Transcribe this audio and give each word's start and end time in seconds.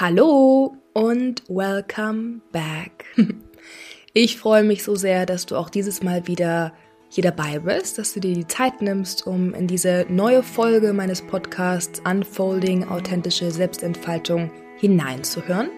Hallo 0.00 0.76
und 0.92 1.42
welcome 1.48 2.40
back. 2.52 3.04
Ich 4.14 4.38
freue 4.38 4.62
mich 4.62 4.84
so 4.84 4.94
sehr, 4.94 5.26
dass 5.26 5.46
du 5.46 5.56
auch 5.56 5.70
dieses 5.70 6.02
Mal 6.02 6.26
wieder 6.26 6.72
hier 7.08 7.22
dabei 7.22 7.58
bist, 7.58 7.98
dass 7.98 8.14
du 8.14 8.20
dir 8.20 8.34
die 8.34 8.46
Zeit 8.46 8.80
nimmst, 8.80 9.26
um 9.26 9.54
in 9.54 9.66
diese 9.66 10.06
neue 10.08 10.42
Folge 10.42 10.92
meines 10.92 11.22
Podcasts 11.22 12.00
Unfolding 12.08 12.88
authentische 12.88 13.50
Selbstentfaltung 13.50 14.50
hineinzuhören. 14.76 15.68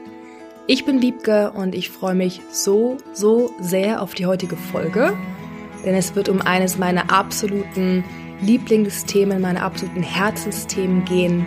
Ich 0.67 0.85
bin 0.85 1.03
Wiebke 1.03 1.51
und 1.51 1.75
ich 1.75 1.91
freue 1.91 2.15
mich 2.15 2.41
so, 2.51 2.99
so 3.13 3.53
sehr 3.59 4.01
auf 4.01 4.15
die 4.15 4.27
heutige 4.27 4.57
Folge, 4.57 5.17
denn 5.85 5.95
es 5.95 6.15
wird 6.15 6.29
um 6.29 6.41
eines 6.43 6.79
meiner 6.79 7.11
absoluten 7.11 8.05
Lieblingsthemen, 8.43 9.41
meine 9.41 9.63
absoluten 9.63 10.03
Herzensthemen 10.03 11.05
gehen. 11.05 11.47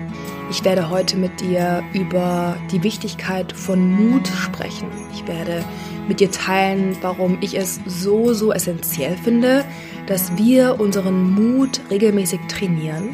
Ich 0.49 0.63
werde 0.63 0.89
heute 0.89 1.17
mit 1.17 1.41
dir 1.41 1.83
über 1.93 2.57
die 2.71 2.83
Wichtigkeit 2.83 3.51
von 3.51 3.91
Mut 3.91 4.27
sprechen. 4.27 4.87
Ich 5.13 5.27
werde 5.27 5.63
mit 6.07 6.19
dir 6.19 6.29
teilen, 6.31 6.95
warum 7.01 7.37
ich 7.41 7.57
es 7.57 7.79
so, 7.85 8.33
so 8.33 8.51
essentiell 8.51 9.17
finde, 9.17 9.65
dass 10.07 10.35
wir 10.37 10.79
unseren 10.79 11.31
Mut 11.31 11.79
regelmäßig 11.89 12.39
trainieren. 12.47 13.09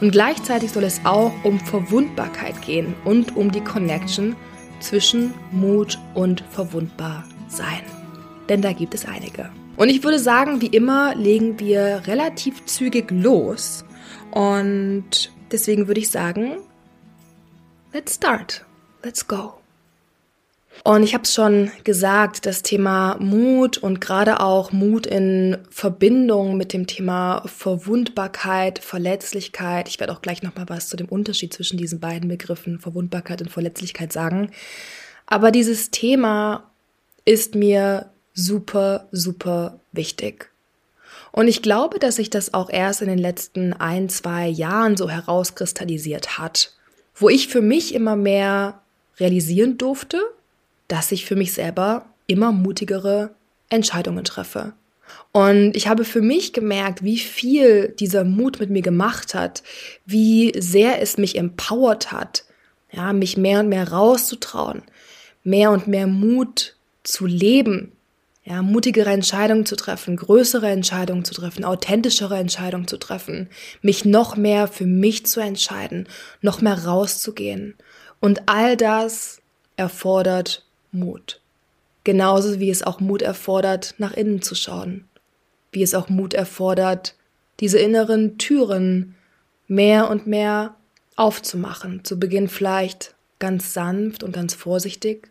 Und 0.00 0.12
gleichzeitig 0.12 0.70
soll 0.70 0.84
es 0.84 1.00
auch 1.04 1.32
um 1.42 1.60
Verwundbarkeit 1.60 2.62
gehen 2.62 2.94
und 3.04 3.36
um 3.36 3.50
die 3.52 3.60
Connection 3.60 4.34
zwischen 4.80 5.34
Mut 5.50 5.98
und 6.14 6.42
verwundbar 6.50 7.24
sein. 7.48 7.82
Denn 8.48 8.62
da 8.62 8.72
gibt 8.72 8.94
es 8.94 9.04
einige. 9.04 9.50
Und 9.80 9.88
ich 9.88 10.04
würde 10.04 10.18
sagen, 10.18 10.60
wie 10.60 10.66
immer 10.66 11.14
legen 11.14 11.58
wir 11.58 12.02
relativ 12.06 12.66
zügig 12.66 13.10
los. 13.10 13.82
Und 14.30 15.32
deswegen 15.50 15.86
würde 15.86 16.00
ich 16.00 16.10
sagen, 16.10 16.58
let's 17.94 18.16
start. 18.16 18.66
Let's 19.02 19.26
go. 19.26 19.54
Und 20.84 21.02
ich 21.02 21.14
habe 21.14 21.24
es 21.24 21.32
schon 21.32 21.70
gesagt, 21.82 22.44
das 22.44 22.60
Thema 22.60 23.16
Mut 23.20 23.78
und 23.78 24.02
gerade 24.02 24.40
auch 24.40 24.70
Mut 24.70 25.06
in 25.06 25.56
Verbindung 25.70 26.58
mit 26.58 26.74
dem 26.74 26.86
Thema 26.86 27.42
Verwundbarkeit, 27.46 28.80
Verletzlichkeit. 28.80 29.88
Ich 29.88 29.98
werde 29.98 30.12
auch 30.12 30.20
gleich 30.20 30.42
noch 30.42 30.56
mal 30.56 30.68
was 30.68 30.90
zu 30.90 30.98
dem 30.98 31.08
Unterschied 31.08 31.54
zwischen 31.54 31.78
diesen 31.78 32.00
beiden 32.00 32.28
Begriffen 32.28 32.80
Verwundbarkeit 32.80 33.40
und 33.40 33.50
Verletzlichkeit 33.50 34.12
sagen. 34.12 34.50
Aber 35.24 35.50
dieses 35.50 35.90
Thema 35.90 36.70
ist 37.24 37.54
mir 37.54 38.09
super, 38.34 39.08
super 39.12 39.80
wichtig. 39.92 40.50
Und 41.32 41.48
ich 41.48 41.62
glaube, 41.62 41.98
dass 41.98 42.16
sich 42.16 42.30
das 42.30 42.54
auch 42.54 42.70
erst 42.70 43.02
in 43.02 43.08
den 43.08 43.18
letzten 43.18 43.72
ein, 43.72 44.08
zwei 44.08 44.48
Jahren 44.48 44.96
so 44.96 45.08
herauskristallisiert 45.08 46.38
hat, 46.38 46.74
wo 47.14 47.28
ich 47.28 47.48
für 47.48 47.60
mich 47.60 47.94
immer 47.94 48.16
mehr 48.16 48.80
realisieren 49.18 49.78
durfte, 49.78 50.20
dass 50.88 51.12
ich 51.12 51.24
für 51.26 51.36
mich 51.36 51.52
selber 51.52 52.06
immer 52.26 52.52
mutigere 52.52 53.30
Entscheidungen 53.68 54.24
treffe. 54.24 54.72
Und 55.32 55.76
ich 55.76 55.88
habe 55.88 56.04
für 56.04 56.22
mich 56.22 56.52
gemerkt, 56.52 57.04
wie 57.04 57.18
viel 57.18 57.88
dieser 57.88 58.24
Mut 58.24 58.58
mit 58.60 58.70
mir 58.70 58.82
gemacht 58.82 59.34
hat, 59.34 59.62
wie 60.06 60.52
sehr 60.56 61.00
es 61.00 61.18
mich 61.18 61.36
empowert 61.36 62.10
hat, 62.10 62.44
ja, 62.92 63.12
mich 63.12 63.36
mehr 63.36 63.60
und 63.60 63.68
mehr 63.68 63.92
rauszutrauen, 63.92 64.82
mehr 65.44 65.70
und 65.70 65.86
mehr 65.86 66.06
Mut 66.06 66.76
zu 67.04 67.26
leben, 67.26 67.92
ja, 68.50 68.62
mutigere 68.62 69.10
Entscheidungen 69.10 69.64
zu 69.64 69.76
treffen, 69.76 70.16
größere 70.16 70.68
Entscheidungen 70.68 71.24
zu 71.24 71.34
treffen, 71.34 71.64
authentischere 71.64 72.36
Entscheidungen 72.36 72.88
zu 72.88 72.96
treffen, 72.96 73.48
mich 73.80 74.04
noch 74.04 74.36
mehr 74.36 74.66
für 74.66 74.86
mich 74.86 75.24
zu 75.24 75.38
entscheiden, 75.38 76.08
noch 76.40 76.60
mehr 76.60 76.84
rauszugehen. 76.84 77.76
Und 78.18 78.48
all 78.48 78.76
das 78.76 79.40
erfordert 79.76 80.66
Mut. 80.90 81.40
Genauso 82.02 82.58
wie 82.58 82.70
es 82.70 82.82
auch 82.82 82.98
Mut 82.98 83.22
erfordert, 83.22 83.94
nach 83.98 84.14
innen 84.14 84.42
zu 84.42 84.56
schauen. 84.56 85.04
Wie 85.70 85.84
es 85.84 85.94
auch 85.94 86.08
Mut 86.08 86.34
erfordert, 86.34 87.14
diese 87.60 87.78
inneren 87.78 88.36
Türen 88.36 89.14
mehr 89.68 90.10
und 90.10 90.26
mehr 90.26 90.74
aufzumachen. 91.14 92.02
Zu 92.02 92.18
Beginn 92.18 92.48
vielleicht 92.48 93.14
ganz 93.38 93.72
sanft 93.74 94.24
und 94.24 94.32
ganz 94.32 94.54
vorsichtig, 94.54 95.30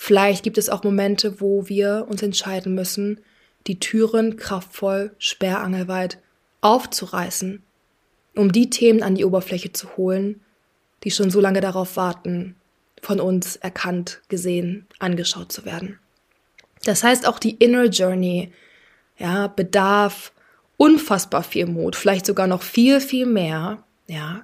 Vielleicht 0.00 0.44
gibt 0.44 0.58
es 0.58 0.70
auch 0.70 0.84
Momente, 0.84 1.40
wo 1.40 1.68
wir 1.68 2.06
uns 2.08 2.22
entscheiden 2.22 2.72
müssen, 2.72 3.20
die 3.66 3.80
Türen 3.80 4.36
kraftvoll, 4.36 5.10
sperrangelweit 5.18 6.18
aufzureißen, 6.60 7.64
um 8.36 8.52
die 8.52 8.70
Themen 8.70 9.02
an 9.02 9.16
die 9.16 9.24
Oberfläche 9.24 9.72
zu 9.72 9.96
holen, 9.96 10.40
die 11.02 11.10
schon 11.10 11.30
so 11.30 11.40
lange 11.40 11.60
darauf 11.60 11.96
warten, 11.96 12.54
von 13.02 13.18
uns 13.18 13.56
erkannt, 13.56 14.20
gesehen, 14.28 14.86
angeschaut 15.00 15.50
zu 15.50 15.64
werden. 15.64 15.98
Das 16.84 17.02
heißt, 17.02 17.26
auch 17.26 17.40
die 17.40 17.56
Inner 17.56 17.86
Journey, 17.86 18.52
ja, 19.18 19.48
bedarf 19.48 20.32
unfassbar 20.76 21.42
viel 21.42 21.66
Mut, 21.66 21.96
vielleicht 21.96 22.24
sogar 22.24 22.46
noch 22.46 22.62
viel, 22.62 23.00
viel 23.00 23.26
mehr, 23.26 23.82
ja. 24.06 24.42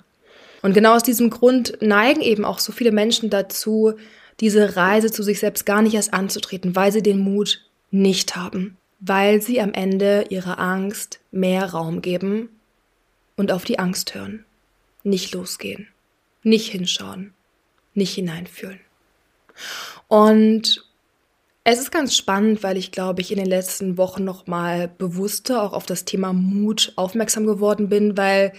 Und 0.62 0.74
genau 0.74 0.96
aus 0.96 1.04
diesem 1.04 1.30
Grund 1.30 1.78
neigen 1.80 2.22
eben 2.22 2.44
auch 2.44 2.58
so 2.58 2.72
viele 2.72 2.90
Menschen 2.90 3.30
dazu, 3.30 3.94
diese 4.40 4.76
Reise 4.76 5.10
zu 5.10 5.22
sich 5.22 5.40
selbst 5.40 5.66
gar 5.66 5.82
nicht 5.82 5.94
erst 5.94 6.12
anzutreten, 6.12 6.74
weil 6.74 6.92
sie 6.92 7.02
den 7.02 7.18
Mut 7.18 7.64
nicht 7.90 8.36
haben, 8.36 8.76
weil 9.00 9.40
sie 9.40 9.60
am 9.60 9.72
Ende 9.72 10.26
ihrer 10.28 10.58
Angst 10.58 11.20
mehr 11.30 11.66
Raum 11.66 12.02
geben 12.02 12.48
und 13.36 13.52
auf 13.52 13.64
die 13.64 13.78
Angst 13.78 14.14
hören, 14.14 14.44
nicht 15.02 15.34
losgehen, 15.34 15.88
nicht 16.42 16.70
hinschauen, 16.70 17.32
nicht 17.94 18.14
hineinfühlen. 18.14 18.80
Und 20.08 20.84
es 21.62 21.78
ist 21.78 21.90
ganz 21.90 22.16
spannend, 22.16 22.62
weil 22.62 22.76
ich 22.76 22.92
glaube, 22.92 23.22
ich 23.22 23.30
in 23.30 23.38
den 23.38 23.46
letzten 23.46 23.96
Wochen 23.96 24.24
noch 24.24 24.46
mal 24.46 24.88
bewusster 24.88 25.62
auch 25.62 25.72
auf 25.72 25.86
das 25.86 26.04
Thema 26.04 26.32
Mut 26.32 26.92
aufmerksam 26.96 27.46
geworden 27.46 27.88
bin, 27.88 28.16
weil 28.18 28.52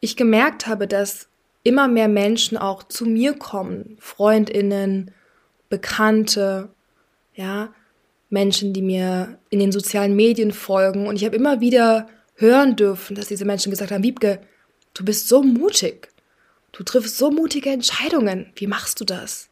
ich 0.00 0.16
gemerkt 0.16 0.66
habe, 0.66 0.86
dass 0.88 1.28
immer 1.62 1.88
mehr 1.88 2.08
Menschen 2.08 2.56
auch 2.56 2.82
zu 2.82 3.06
mir 3.06 3.34
kommen, 3.34 3.96
Freundinnen, 4.00 5.12
Bekannte, 5.68 6.70
ja, 7.34 7.72
Menschen, 8.28 8.72
die 8.72 8.82
mir 8.82 9.38
in 9.50 9.58
den 9.58 9.72
sozialen 9.72 10.14
Medien 10.14 10.52
folgen 10.52 11.06
und 11.06 11.16
ich 11.16 11.24
habe 11.24 11.36
immer 11.36 11.60
wieder 11.60 12.08
hören 12.34 12.76
dürfen, 12.76 13.14
dass 13.16 13.28
diese 13.28 13.44
Menschen 13.44 13.70
gesagt 13.70 13.90
haben, 13.90 14.02
Wiebke, 14.02 14.40
du 14.94 15.04
bist 15.04 15.28
so 15.28 15.42
mutig. 15.42 16.08
Du 16.72 16.84
triffst 16.84 17.18
so 17.18 17.30
mutige 17.30 17.70
Entscheidungen. 17.70 18.52
Wie 18.54 18.66
machst 18.66 19.00
du 19.00 19.04
das? 19.04 19.48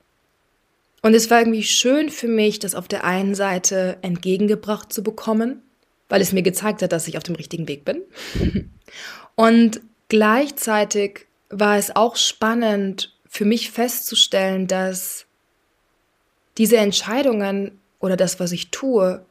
Und 1.03 1.15
es 1.15 1.31
war 1.31 1.41
irgendwie 1.41 1.63
schön 1.63 2.11
für 2.11 2.29
mich, 2.29 2.59
das 2.59 2.75
auf 2.75 2.89
der 2.89 3.05
einen 3.05 3.35
Seite 3.35 3.99
entgegengebracht 4.03 4.93
zu 4.93 5.03
bekommen, 5.03 5.63
weil 6.09 6.21
es 6.21 6.33
mir 6.33 6.43
gezeigt 6.43 6.83
hat, 6.83 6.93
dass 6.93 7.09
ich 7.09 7.17
auf 7.17 7.23
dem 7.23 7.35
richtigen 7.35 7.69
Weg 7.69 7.85
bin. 7.85 8.03
Und 9.37 9.81
gleichzeitig 10.09 11.28
war 11.51 11.77
es 11.77 11.95
auch 11.95 12.17
spannend 12.17 13.15
für 13.27 13.45
mich 13.45 13.71
festzustellen, 13.71 14.67
dass 14.67 15.27
diese 16.57 16.79
Entscheidungen 16.79 17.81
oder 18.01 18.17
das, 18.17 18.41
was 18.41 18.53
ich 18.53 18.71
tue, 18.71 19.25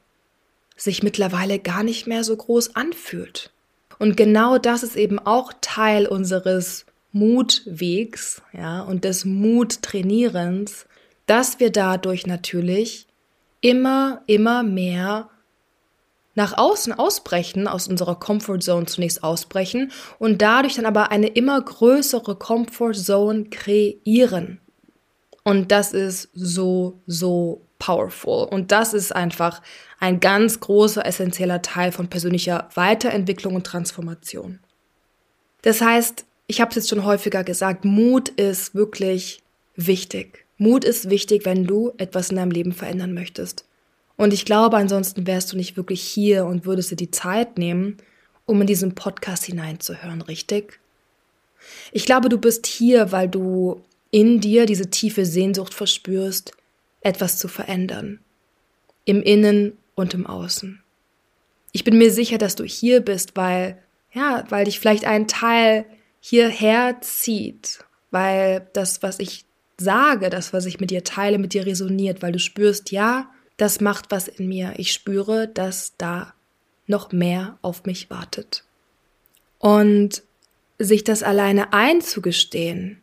sich 0.76 1.04
mittlerweile 1.04 1.60
gar 1.60 1.84
nicht 1.84 2.08
mehr 2.08 2.24
so 2.24 2.36
groß 2.36 2.76
anfühlt. 2.76 3.52
Und 4.00 4.16
genau 4.16 4.58
das 4.58 4.84
ist 4.84 4.96
eben 4.96 5.20
auch 5.20 5.52
Teil 5.60 6.06
unseres 6.08 6.86
Mutwegs, 7.12 8.42
ja, 8.54 8.82
und 8.82 9.04
des 9.04 9.26
Muttrainierens, 9.26 10.86
dass 11.26 11.60
wir 11.60 11.72
dadurch 11.72 12.28
natürlich 12.28 13.08
immer, 13.62 14.22
immer 14.28 14.62
mehr 14.64 15.30
nach 16.38 16.56
außen 16.56 16.94
ausbrechen, 16.94 17.68
aus 17.68 17.88
unserer 17.88 18.16
Comfort 18.16 18.60
Zone 18.60 18.86
zunächst 18.86 19.24
ausbrechen 19.24 19.92
und 20.20 20.44
dadurch 20.44 20.76
dann 20.76 20.86
aber 20.86 21.10
eine 21.10 21.30
immer 21.30 21.60
größere 21.60 22.36
Comfort 22.36 22.94
Zone 22.94 23.46
kreieren. 23.46 24.62
Und 25.44 25.72
das 25.72 25.94
ist 25.94 26.30
so, 26.36 27.02
so 27.08 27.66
powerful. 27.80 28.48
Und 28.50 28.72
das 28.72 28.94
ist 28.94 29.16
einfach 29.16 29.64
ein 30.00 30.20
ganz 30.20 30.60
großer, 30.60 31.04
essentieller 31.08 31.64
Teil 31.64 31.92
von 31.92 32.08
persönlicher 32.08 32.70
Weiterentwicklung 32.76 33.56
und 33.56 33.66
Transformation. 33.66 34.60
Das 35.64 35.82
heißt, 35.82 36.26
ich 36.46 36.62
habe 36.62 36.70
es 36.70 36.76
jetzt 36.76 36.90
schon 36.90 37.04
häufiger 37.04 37.44
gesagt, 37.44 37.84
Mut 37.84 38.30
ist 38.30 38.76
wirklich 38.76 39.42
wichtig. 39.76 40.46
Mut 40.58 40.86
ist 40.86 41.10
wichtig, 41.10 41.46
wenn 41.46 41.66
du 41.66 41.94
etwas 41.98 42.30
in 42.30 42.36
deinem 42.36 42.52
Leben 42.52 42.74
verändern 42.74 43.16
möchtest. 43.16 43.67
Und 44.18 44.34
ich 44.34 44.46
glaube, 44.46 44.78
ansonsten 44.78 45.28
wärst 45.28 45.54
du 45.54 45.58
nicht 45.58 45.78
wirklich 45.78 46.02
hier 46.02 46.46
und 46.46 46.66
würdest 46.66 46.92
dir 46.92 46.96
die 46.96 47.12
Zeit 47.12 47.58
nehmen, 47.58 47.98
um 48.46 48.60
in 48.62 48.68
diesen 48.68 48.96
Podcast 48.96 49.46
hineinzuhören, 49.46 50.22
richtig? 50.22 50.80
Ich 51.92 52.06
glaube, 52.06 52.30
du 52.30 52.38
bist 52.38 52.66
hier, 52.66 53.12
weil 53.12 53.30
du 53.30 53.82
in 54.12 54.40
dir 54.42 54.66
diese 54.66 54.90
tiefe 54.90 55.26
Sehnsucht 55.26 55.74
verspürst, 55.74 56.52
etwas 57.02 57.38
zu 57.38 57.48
verändern. 57.48 58.20
Im 59.06 59.22
Innen 59.22 59.78
und 59.96 60.14
im 60.14 60.26
Außen. 60.26 60.82
Ich 61.72 61.84
bin 61.84 61.98
mir 61.98 62.12
sicher, 62.12 62.38
dass 62.38 62.56
du 62.56 62.64
hier 62.64 63.02
bist, 63.02 63.36
weil, 63.36 63.78
ja, 64.14 64.46
weil 64.50 64.66
dich 64.66 64.80
vielleicht 64.80 65.06
ein 65.06 65.28
Teil 65.28 65.86
hierher 66.20 66.98
zieht, 67.02 67.80
weil 68.10 68.68
das, 68.74 69.04
was 69.04 69.20
ich 69.20 69.46
sage, 69.78 70.30
das, 70.30 70.54
was 70.54 70.66
ich 70.66 70.80
mit 70.80 70.90
dir 70.90 71.04
teile, 71.04 71.38
mit 71.38 71.54
dir 71.54 71.66
resoniert, 71.66 72.22
weil 72.22 72.32
du 72.32 72.40
spürst, 72.40 72.92
ja, 72.92 73.30
das 73.58 73.82
macht 73.82 74.12
was 74.12 74.28
in 74.28 74.48
mir. 74.48 74.74
Ich 74.78 74.94
spüre, 74.94 75.48
dass 75.48 75.94
da 75.98 76.34
noch 76.86 77.12
mehr 77.12 77.58
auf 77.62 77.86
mich 77.86 78.10
wartet. 78.10 78.64
Und 79.60 80.24
sich 80.80 81.04
das 81.04 81.24
alleine 81.24 81.74
einzugestehen, 81.74 83.02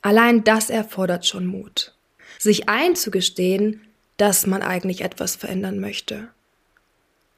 allein 0.00 0.42
das 0.42 0.70
erfordert 0.70 1.26
schon 1.26 1.46
Mut. 1.46 1.94
Sich 2.38 2.68
einzugestehen, 2.68 3.82
dass 4.16 4.46
man 4.46 4.62
eigentlich 4.62 5.02
etwas 5.02 5.36
verändern 5.36 5.78
möchte. 5.78 6.28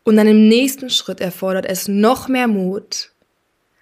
Und 0.05 0.17
dann 0.17 0.29
im 0.29 0.49
nächsten 0.49 0.89
Schritt 0.89 1.21
erfordert 1.21 1.67
es 1.67 1.89
noch 1.89 2.29
mehr 2.29 2.47
Mut, 2.47 3.11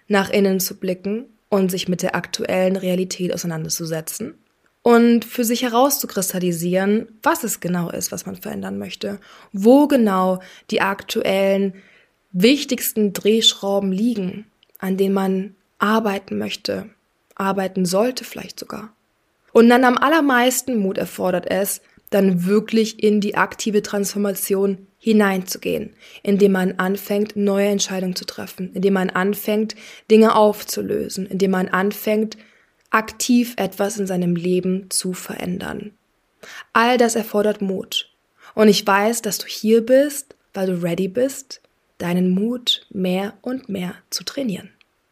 nach 0.09 0.31
innen 0.31 0.59
zu 0.59 0.77
blicken 0.77 1.27
und 1.51 1.71
sich 1.71 1.87
mit 1.87 2.03
der 2.03 2.15
aktuellen 2.15 2.77
Realität 2.77 3.33
auseinanderzusetzen 3.33 4.39
und 4.85 5.25
für 5.25 5.45
sich 5.45 5.63
herauszukristallisieren, 5.63 7.09
was 7.23 7.43
es 7.43 7.61
genau 7.61 7.89
ist, 7.89 8.13
was 8.13 8.27
man 8.27 8.37
verändern 8.37 8.79
möchte, 8.79 9.19
wo 9.51 9.89
genau 9.89 10.41
die 10.71 10.83
aktuellen 10.83 11.73
wichtigsten 12.33 13.15
Drehschrauben 13.15 13.91
liegen, 13.91 14.45
an 14.79 14.99
denen 14.99 15.15
man 15.15 15.55
arbeiten 15.79 16.37
möchte, 16.37 16.91
arbeiten 17.35 17.87
sollte 17.87 18.25
vielleicht 18.25 18.61
sogar. 18.61 18.93
Und 19.53 19.71
dann 19.71 19.85
am 19.85 19.97
allermeisten 19.97 20.77
Mut 20.77 20.99
erfordert 20.99 21.51
es, 21.51 21.81
dann 22.11 22.45
wirklich 22.45 23.03
in 23.03 23.23
die 23.23 23.37
aktive 23.37 23.81
Transformation 23.81 24.87
hineinzugehen, 24.99 25.95
indem 26.23 26.53
man 26.53 26.73
anfängt, 26.73 27.37
neue 27.37 27.69
Entscheidungen 27.69 28.17
zu 28.17 28.27
treffen, 28.27 28.71
indem 28.75 28.93
man 28.93 29.09
anfängt, 29.09 29.77
Dinge 30.11 30.37
aufzulösen, 30.37 31.25
indem 31.25 31.53
man 31.53 31.69
anfängt, 31.69 32.37
aktiv 32.95 33.55
etwas 33.57 33.99
in 33.99 34.07
seinem 34.07 34.37
Leben 34.37 34.89
zu 34.89 35.13
verändern. 35.13 35.93
All 36.73 36.97
das 36.97 37.17
erfordert 37.17 37.61
Mut. 37.61 38.11
Und 38.55 38.69
ich 38.69 38.87
weiß, 38.87 39.23
dass 39.23 39.39
du 39.39 39.47
hier 39.47 39.85
bist, 39.85 40.37
weil 40.53 40.69
du 40.69 40.83
ready 40.83 41.09
bist, 41.09 41.61
deinen 41.99 42.31
Mut 42.31 42.87
mehr 42.91 43.35
und 43.43 43.69
mehr 43.69 43.95
zu 44.11 44.25
trainieren. 44.25 44.71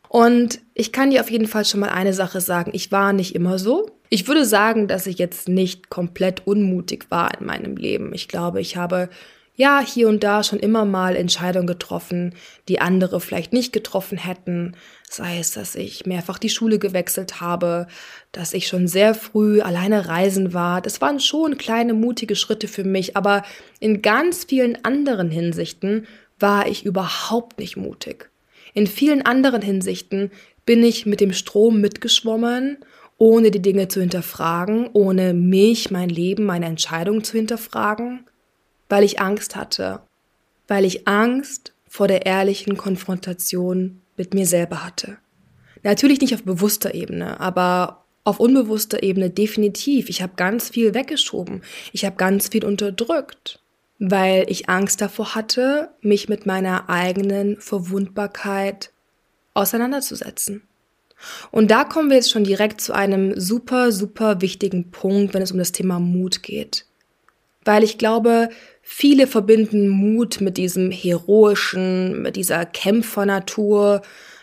Und 0.09 0.61
ich 0.75 0.93
kann 0.93 1.11
dir 1.11 1.21
auf 1.21 1.31
jeden 1.31 1.49
Fall 1.49 1.65
schon 1.65 1.81
mal 1.81 1.89
eine 1.89 2.13
Sache 2.13 2.41
sagen. 2.41 2.71
Ich 2.75 2.93
war 2.93 3.13
nicht 3.13 3.35
immer 3.35 3.59
so. 3.59 3.91
Ich 4.11 4.29
würde 4.29 4.45
sagen, 4.45 4.87
dass 4.87 5.07
ich 5.07 5.19
jetzt 5.19 5.49
nicht 5.49 5.89
komplett 5.89 6.47
unmutig 6.47 7.07
war 7.11 7.41
in 7.41 7.47
meinem 7.47 7.77
Leben. 7.77 8.13
Ich 8.15 8.29
glaube, 8.29 8.61
ich 8.61 8.77
habe 8.77 9.09
ja, 9.55 9.85
hier 9.87 10.09
und 10.09 10.25
da 10.25 10.43
schon 10.43 10.59
immer 10.59 10.87
mal 10.87 11.15
Entscheidungen 11.15 11.67
getroffen, 11.67 12.35
die 12.69 12.81
andere 12.81 13.21
vielleicht 13.21 13.53
nicht 13.53 13.73
getroffen 13.73 14.17
hätten. 14.17 14.75
Sei 15.09 15.39
es, 15.39 15.51
dass 15.51 15.75
ich 15.75 16.07
mehrfach 16.07 16.39
die 16.39 16.49
Schule 16.49 16.79
gewechselt 16.79 17.43
habe, 17.43 17.87
dass 18.33 18.55
ich 18.55 18.67
schon 18.67 18.89
sehr 18.89 19.15
früh 19.15 19.61
alleine 19.61 20.09
reisen 20.09 20.55
war. 20.55 20.81
Das 20.81 21.03
waren 21.03 21.21
schon 21.21 21.59
kleine 21.59 21.93
mutige 21.93 22.35
Schritte 22.35 22.67
für 22.67 22.85
mich, 22.85 23.15
aber 23.15 23.43
in 23.79 24.01
ganz 24.01 24.45
vielen 24.45 24.83
anderen 24.87 25.31
Hinsichten 25.31 26.07
war 26.39 26.67
ich 26.67 26.87
überhaupt 26.87 27.59
nicht 27.59 27.77
mutig. 27.77 28.31
In 28.73 28.87
vielen 28.87 29.21
anderen 29.21 29.61
Hinsichten 29.61 30.31
bin 30.65 30.83
ich 30.83 31.05
mit 31.05 31.21
dem 31.21 31.35
Strom 31.35 31.83
mitgeschwommen, 31.83 32.79
ohne 33.19 33.51
die 33.51 33.61
Dinge 33.61 33.89
zu 33.89 34.01
hinterfragen, 34.01 34.89
ohne 34.95 35.35
mich, 35.35 35.91
mein 35.91 36.09
Leben, 36.09 36.45
meine 36.45 36.67
Entscheidungen 36.67 37.23
zu 37.23 37.37
hinterfragen 37.37 38.25
weil 38.93 39.05
ich 39.05 39.23
Angst 39.23 39.57
hatte, 39.57 40.01
weil 40.69 40.85
ich 40.85 41.09
Angst 41.09 41.73
vor 41.89 42.09
der 42.09 42.27
ehrlichen 42.27 42.77
Konfrontation 42.77 44.03
mit 44.19 44.35
mir 44.35 44.45
selber 44.45 44.85
hatte. 44.85 45.17
Natürlich 45.83 46.21
nicht 46.21 46.35
auf 46.35 46.43
bewusster 46.43 46.93
Ebene, 46.93 47.41
aber 47.41 48.05
auf 48.25 48.39
unbewusster 48.39 49.03
Ebene 49.03 49.31
definitiv. 49.31 50.11
Ich 50.11 50.21
habe 50.21 50.35
ganz 50.37 50.69
viel 50.69 50.93
weggeschoben. 50.93 51.63
Ich 51.93 52.05
habe 52.05 52.17
ganz 52.17 52.49
viel 52.49 52.67
unterdrückt, 52.67 53.63
weil 53.99 54.45
ich 54.49 54.69
Angst 54.69 55.01
davor 55.01 55.35
hatte, 55.35 55.89
mich 56.03 56.29
mit 56.29 56.45
meiner 56.45 56.91
eigenen 56.91 57.59
Verwundbarkeit 57.63 58.93
auseinanderzusetzen. 59.55 60.65
Und 61.51 61.71
da 61.71 61.85
kommen 61.85 62.11
wir 62.11 62.17
jetzt 62.17 62.31
schon 62.31 62.45
direkt 62.45 62.83
zu 62.83 62.93
einem 62.93 63.41
super, 63.41 63.91
super 63.91 64.43
wichtigen 64.43 64.91
Punkt, 64.91 65.33
wenn 65.33 65.41
es 65.41 65.53
um 65.53 65.59
das 65.59 65.73
Thema 65.73 65.99
Mut 65.99 66.43
geht. 66.43 66.85
Weil 67.65 67.85
ich 67.85 67.97
glaube, 67.97 68.51
Viele 68.83 69.29
verbinden 69.29 69.89
Mut 69.89 70.41
mit 70.41 70.59
diesem 70.59 70.91
heroischen, 70.91 72.21
mit 72.21 72.37
dieser 72.37 72.67
Kämpfernatur, 72.67 74.03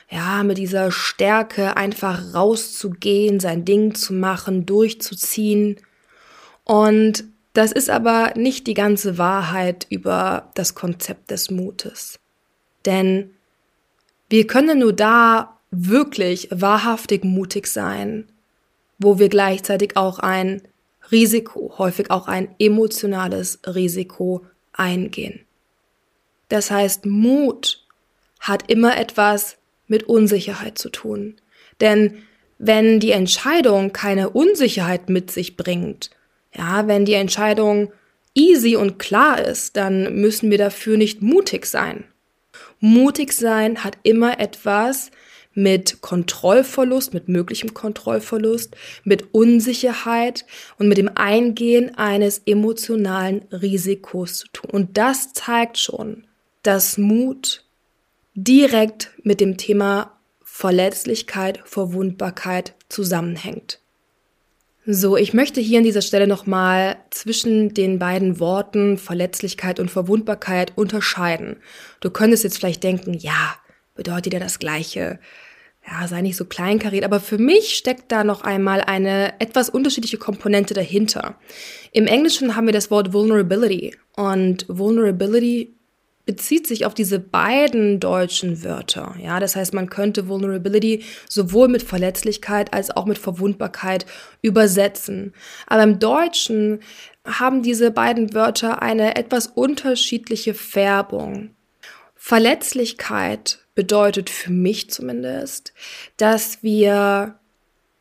ja, 0.10 0.44
mit 0.44 0.58
dieser 0.58 0.92
Stärke, 0.92 1.78
einfach 1.78 2.34
rauszugehen, 2.34 3.40
sein 3.40 3.66
Ding 3.66 3.94
zu 3.94 4.14
machen, 4.14 4.66
durchzuziehen. 4.66 5.76
Und 6.64 7.26
das 7.54 7.72
ist 7.72 7.90
aber 7.90 8.34
nicht 8.36 8.66
die 8.66 8.74
ganze 8.74 9.18
Wahrheit 9.18 9.86
über 9.90 10.50
das 10.56 10.74
Konzept 10.74 11.30
des 11.32 11.52
Mutes. 11.52 12.20
Denn 12.86 13.32
wir 14.30 14.48
können 14.48 14.80
nur 14.80 14.94
da 14.94 15.58
wirklich 15.72 16.48
wahrhaftig 16.52 17.24
mutig 17.24 17.68
sein, 17.68 18.26
wo 18.98 19.20
wir 19.20 19.30
gleichzeitig 19.30 19.98
auch 19.98 20.20
ein 20.20 20.62
Risiko, 21.12 21.74
häufig 21.78 22.12
auch 22.12 22.28
ein 22.28 22.56
emotionales 22.60 23.60
Risiko 23.66 24.46
eingehen. 24.74 25.42
Das 26.50 26.72
heißt, 26.72 27.06
Mut 27.06 27.86
hat 28.40 28.70
immer 28.70 28.98
etwas 28.98 29.58
mit 29.88 30.04
Unsicherheit 30.04 30.78
zu 30.78 30.90
tun. 30.90 31.36
Denn 31.82 32.24
wenn 32.58 33.00
die 33.00 33.12
Entscheidung 33.12 33.94
keine 33.94 34.30
Unsicherheit 34.30 35.10
mit 35.10 35.32
sich 35.32 35.58
bringt, 35.58 36.10
ja, 36.54 36.88
wenn 36.88 37.06
die 37.06 37.14
Entscheidung 37.14 37.92
easy 38.34 38.76
und 38.76 39.00
klar 39.00 39.42
ist, 39.42 39.78
dann 39.78 40.16
müssen 40.16 40.50
wir 40.52 40.58
dafür 40.58 40.98
nicht 40.98 41.22
mutig 41.22 41.66
sein. 41.66 42.06
Mutig 42.80 43.34
sein 43.34 43.84
hat 43.84 43.98
immer 44.04 44.40
etwas 44.40 45.12
mit 45.54 46.02
Kontrollverlust, 46.02 47.14
mit 47.14 47.28
möglichem 47.28 47.74
Kontrollverlust, 47.74 48.76
mit 49.04 49.34
Unsicherheit 49.34 50.46
und 50.78 50.88
mit 50.88 50.98
dem 50.98 51.10
Eingehen 51.16 51.96
eines 51.96 52.42
emotionalen 52.46 53.44
Risikos 53.52 54.38
zu 54.38 54.48
tun. 54.50 54.70
Und 54.72 54.98
das 54.98 55.34
zeigt 55.34 55.78
schon, 55.78 56.26
dass 56.64 56.98
Mut 56.98 57.66
direkt 58.36 59.12
mit 59.24 59.42
dem 59.42 59.58
Thema 59.58 60.18
Verletzlichkeit, 60.44 61.62
Verwundbarkeit 61.66 62.76
zusammenhängt. 62.90 63.80
So, 64.86 65.18
ich 65.18 65.34
möchte 65.34 65.62
hier 65.62 65.80
an 65.80 65.84
dieser 65.84 66.02
Stelle 66.02 66.26
nochmal 66.26 66.98
zwischen 67.12 67.74
den 67.74 68.00
beiden 68.00 68.40
Worten 68.40 68.98
Verletzlichkeit 68.98 69.80
und 69.80 69.92
Verwundbarkeit 69.92 70.74
unterscheiden. 70.76 71.58
Du 72.00 72.10
könntest 72.10 72.44
jetzt 72.44 72.58
vielleicht 72.58 72.84
denken, 72.84 73.14
ja, 73.14 73.56
bedeutet 74.00 74.34
ja 74.34 74.40
das 74.40 74.60
Gleiche 74.60 75.20
ja, 75.88 76.08
sei 76.08 76.22
nicht 76.22 76.36
so 76.38 76.46
kleinkariert, 76.46 77.04
aber 77.04 77.20
für 77.20 77.38
mich 77.38 77.76
steckt 77.76 78.12
da 78.12 78.24
noch 78.24 78.42
einmal 78.42 78.82
eine 78.82 79.40
etwas 79.40 79.70
unterschiedliche 79.70 80.18
Komponente 80.18 80.74
dahinter. 80.74 81.36
Im 81.92 82.08
Englischen 82.08 82.56
haben 82.56 82.68
wir 82.68 82.74
das 82.74 82.92
Wort 82.92 83.14
Vulnerability 83.14 83.96
und 84.16 84.66
Vulnerability 84.68 85.76
bezieht 86.26 86.68
sich 86.68 86.86
auf 86.86 86.94
diese 86.94 87.18
beiden 87.18 88.00
deutschen 88.00 88.64
Wörter. 88.64 89.16
Ja, 89.20 89.40
das 89.40 89.56
heißt, 89.56 89.74
man 89.74 89.90
könnte 89.90 90.28
Vulnerability 90.28 91.04
sowohl 91.28 91.70
mit 91.70 91.82
Verletzlichkeit 91.82 92.72
als 92.72 92.92
auch 92.92 93.08
mit 93.08 93.18
Verwundbarkeit 93.18 94.06
übersetzen. 94.44 95.34
Aber 95.66 95.82
im 95.82 95.98
Deutschen 95.98 96.82
haben 97.26 97.64
diese 97.64 97.90
beiden 97.90 98.36
Wörter 98.36 98.84
eine 98.84 99.16
etwas 99.16 99.48
unterschiedliche 99.48 100.54
Färbung. 100.54 101.56
Verletzlichkeit 102.16 103.59
bedeutet 103.76 104.30
für 104.30 104.52
mich 104.52 104.90
zumindest, 104.90 105.74
dass 106.18 106.64
wir, 106.64 107.40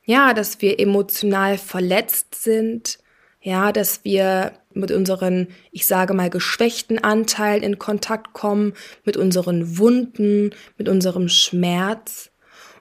ja, 0.05 0.35
dass 0.35 0.61
wir 0.61 0.81
emotional 0.81 1.59
verletzt 1.59 2.43
sind, 2.43 2.99
ja, 3.41 3.73
dass 3.73 4.05
wir 4.05 4.53
mit 4.73 4.91
unseren, 4.91 5.49
ich 5.71 5.87
sage 5.87 6.15
mal, 6.15 6.31
geschwächten 6.31 7.03
Anteilen 7.03 7.63
in 7.63 7.79
Kontakt 7.79 8.33
kommen, 8.33 8.75
mit 9.05 9.17
unseren 9.17 9.79
Wunden, 9.79 10.51
mit 10.77 10.89
unserem 10.89 11.29
Schmerz. 11.29 12.31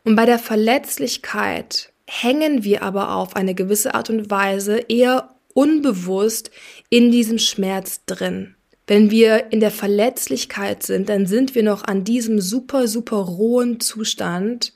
Und 0.04 0.16
bei 0.16 0.26
der 0.26 0.40
Verletzlichkeit 0.40 1.92
hängen 2.06 2.64
wir 2.64 2.84
aber 2.84 3.16
auf 3.16 3.36
eine 3.36 3.56
gewisse 3.56 3.94
Art 3.94 4.10
und 4.10 4.30
Weise 4.30 4.80
eher 4.88 5.36
unbewusst 5.54 6.52
in 6.90 7.12
diesem 7.12 7.40
Schmerz 7.40 8.06
drin. 8.06 8.57
Wenn 8.88 9.12
wir 9.12 9.52
in 9.52 9.60
der 9.60 9.72
Verletzlichkeit 9.72 10.82
sind, 10.82 11.10
dann 11.10 11.26
sind 11.26 11.56
wir 11.56 11.64
noch 11.64 11.84
an 11.84 12.06
diesem 12.06 12.40
super, 12.40 12.88
super 12.88 13.18
rohen 13.18 13.82
Zustand, 13.82 14.74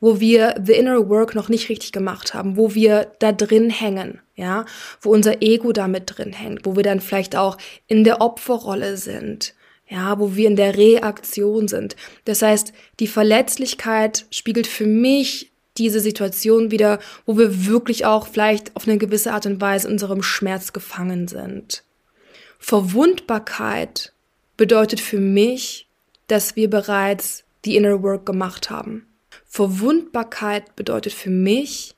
wo 0.00 0.20
wir 0.20 0.54
the 0.64 0.74
inner 0.74 1.08
work 1.08 1.34
noch 1.34 1.48
nicht 1.48 1.68
richtig 1.68 1.90
gemacht 1.90 2.34
haben, 2.34 2.56
wo 2.56 2.74
wir 2.74 3.10
da 3.18 3.32
drin 3.32 3.68
hängen, 3.68 4.20
ja, 4.36 4.64
wo 5.00 5.10
unser 5.10 5.42
Ego 5.42 5.72
damit 5.72 6.04
drin 6.06 6.32
hängt, 6.32 6.64
wo 6.66 6.76
wir 6.76 6.84
dann 6.84 7.00
vielleicht 7.00 7.34
auch 7.34 7.58
in 7.88 8.04
der 8.04 8.20
Opferrolle 8.20 8.96
sind, 8.96 9.54
ja, 9.88 10.20
wo 10.20 10.36
wir 10.36 10.46
in 10.46 10.54
der 10.54 10.76
Reaktion 10.76 11.66
sind. 11.66 11.96
Das 12.26 12.42
heißt, 12.42 12.72
die 13.00 13.08
Verletzlichkeit 13.08 14.26
spiegelt 14.30 14.68
für 14.68 14.86
mich 14.86 15.50
diese 15.78 15.98
Situation 15.98 16.70
wieder, 16.70 17.00
wo 17.26 17.36
wir 17.36 17.66
wirklich 17.66 18.04
auch 18.04 18.28
vielleicht 18.28 18.76
auf 18.76 18.86
eine 18.86 18.98
gewisse 18.98 19.32
Art 19.32 19.46
und 19.46 19.60
Weise 19.60 19.88
unserem 19.88 20.22
Schmerz 20.22 20.72
gefangen 20.72 21.26
sind. 21.26 21.82
Verwundbarkeit 22.58 24.12
bedeutet 24.56 25.00
für 25.00 25.20
mich, 25.20 25.88
dass 26.26 26.56
wir 26.56 26.68
bereits 26.68 27.44
die 27.64 27.76
Inner 27.76 28.02
Work 28.02 28.26
gemacht 28.26 28.70
haben. 28.70 29.06
Verwundbarkeit 29.46 30.76
bedeutet 30.76 31.12
für 31.12 31.30
mich, 31.30 31.94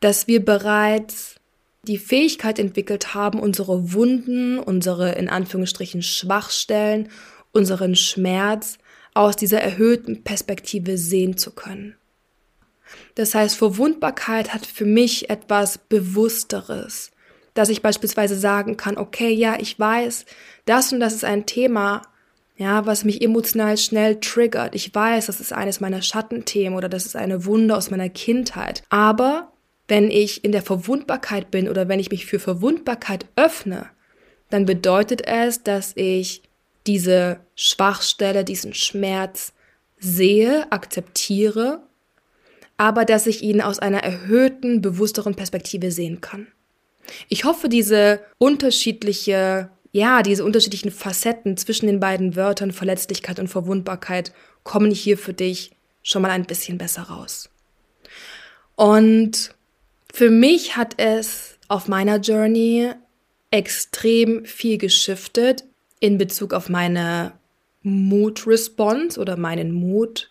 dass 0.00 0.26
wir 0.26 0.44
bereits 0.44 1.36
die 1.84 1.98
Fähigkeit 1.98 2.58
entwickelt 2.58 3.14
haben, 3.14 3.40
unsere 3.40 3.92
Wunden, 3.92 4.58
unsere 4.58 5.12
in 5.12 5.28
Anführungsstrichen 5.28 6.02
Schwachstellen, 6.02 7.08
unseren 7.52 7.96
Schmerz 7.96 8.78
aus 9.14 9.36
dieser 9.36 9.60
erhöhten 9.60 10.22
Perspektive 10.22 10.96
sehen 10.96 11.36
zu 11.36 11.50
können. 11.52 11.96
Das 13.14 13.34
heißt, 13.34 13.56
Verwundbarkeit 13.56 14.54
hat 14.54 14.66
für 14.66 14.84
mich 14.84 15.30
etwas 15.30 15.78
Bewussteres, 15.78 17.10
dass 17.54 17.68
ich 17.68 17.82
beispielsweise 17.82 18.36
sagen 18.36 18.76
kann, 18.76 18.96
okay, 18.96 19.30
ja, 19.30 19.56
ich 19.58 19.78
weiß, 19.78 20.24
das 20.64 20.92
und 20.92 21.00
das 21.00 21.14
ist 21.14 21.24
ein 21.24 21.46
Thema, 21.46 22.02
ja, 22.56 22.86
was 22.86 23.04
mich 23.04 23.22
emotional 23.22 23.76
schnell 23.76 24.20
triggert. 24.20 24.74
Ich 24.74 24.94
weiß, 24.94 25.26
das 25.26 25.40
ist 25.40 25.52
eines 25.52 25.80
meiner 25.80 26.02
Schattenthemen 26.02 26.76
oder 26.76 26.88
das 26.88 27.06
ist 27.06 27.16
eine 27.16 27.44
Wunde 27.44 27.76
aus 27.76 27.90
meiner 27.90 28.08
Kindheit. 28.08 28.82
Aber 28.88 29.52
wenn 29.88 30.10
ich 30.10 30.44
in 30.44 30.52
der 30.52 30.62
Verwundbarkeit 30.62 31.50
bin 31.50 31.68
oder 31.68 31.88
wenn 31.88 32.00
ich 32.00 32.10
mich 32.10 32.26
für 32.26 32.38
Verwundbarkeit 32.38 33.26
öffne, 33.36 33.90
dann 34.50 34.66
bedeutet 34.66 35.26
es, 35.26 35.62
dass 35.62 35.92
ich 35.96 36.42
diese 36.86 37.40
Schwachstelle, 37.54 38.44
diesen 38.44 38.74
Schmerz 38.74 39.52
sehe, 39.98 40.70
akzeptiere, 40.70 41.82
aber 42.76 43.04
dass 43.04 43.26
ich 43.26 43.42
ihn 43.42 43.60
aus 43.60 43.78
einer 43.78 44.02
erhöhten, 44.02 44.82
bewussteren 44.82 45.34
Perspektive 45.34 45.90
sehen 45.90 46.20
kann. 46.20 46.48
Ich 47.28 47.44
hoffe, 47.44 47.68
diese 47.68 48.20
unterschiedliche, 48.38 49.70
ja, 49.92 50.22
diese 50.22 50.44
unterschiedlichen 50.44 50.90
Facetten 50.90 51.56
zwischen 51.56 51.86
den 51.86 52.00
beiden 52.00 52.36
Wörtern 52.36 52.72
Verletzlichkeit 52.72 53.38
und 53.38 53.48
Verwundbarkeit 53.48 54.32
kommen 54.62 54.90
hier 54.90 55.18
für 55.18 55.32
dich 55.32 55.72
schon 56.02 56.22
mal 56.22 56.30
ein 56.30 56.44
bisschen 56.44 56.78
besser 56.78 57.02
raus. 57.02 57.50
Und 58.76 59.54
für 60.12 60.30
mich 60.30 60.76
hat 60.76 60.94
es 60.98 61.58
auf 61.68 61.88
meiner 61.88 62.18
Journey 62.18 62.90
extrem 63.50 64.44
viel 64.44 64.78
geschiftet 64.78 65.64
in 66.00 66.18
Bezug 66.18 66.54
auf 66.54 66.68
meine 66.68 67.32
Mood 67.82 68.46
Response 68.46 69.20
oder 69.20 69.36
meinen 69.36 69.72
Mut, 69.72 70.30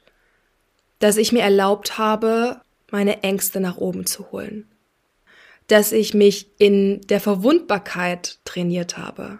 dass 0.99 1.17
ich 1.17 1.31
mir 1.31 1.41
erlaubt 1.41 1.97
habe, 1.97 2.61
meine 2.91 3.23
Ängste 3.23 3.59
nach 3.59 3.77
oben 3.77 4.05
zu 4.05 4.31
holen 4.31 4.70
dass 5.71 5.93
ich 5.93 6.13
mich 6.13 6.51
in 6.57 6.99
der 7.07 7.21
Verwundbarkeit 7.21 8.39
trainiert 8.43 8.97
habe. 8.97 9.39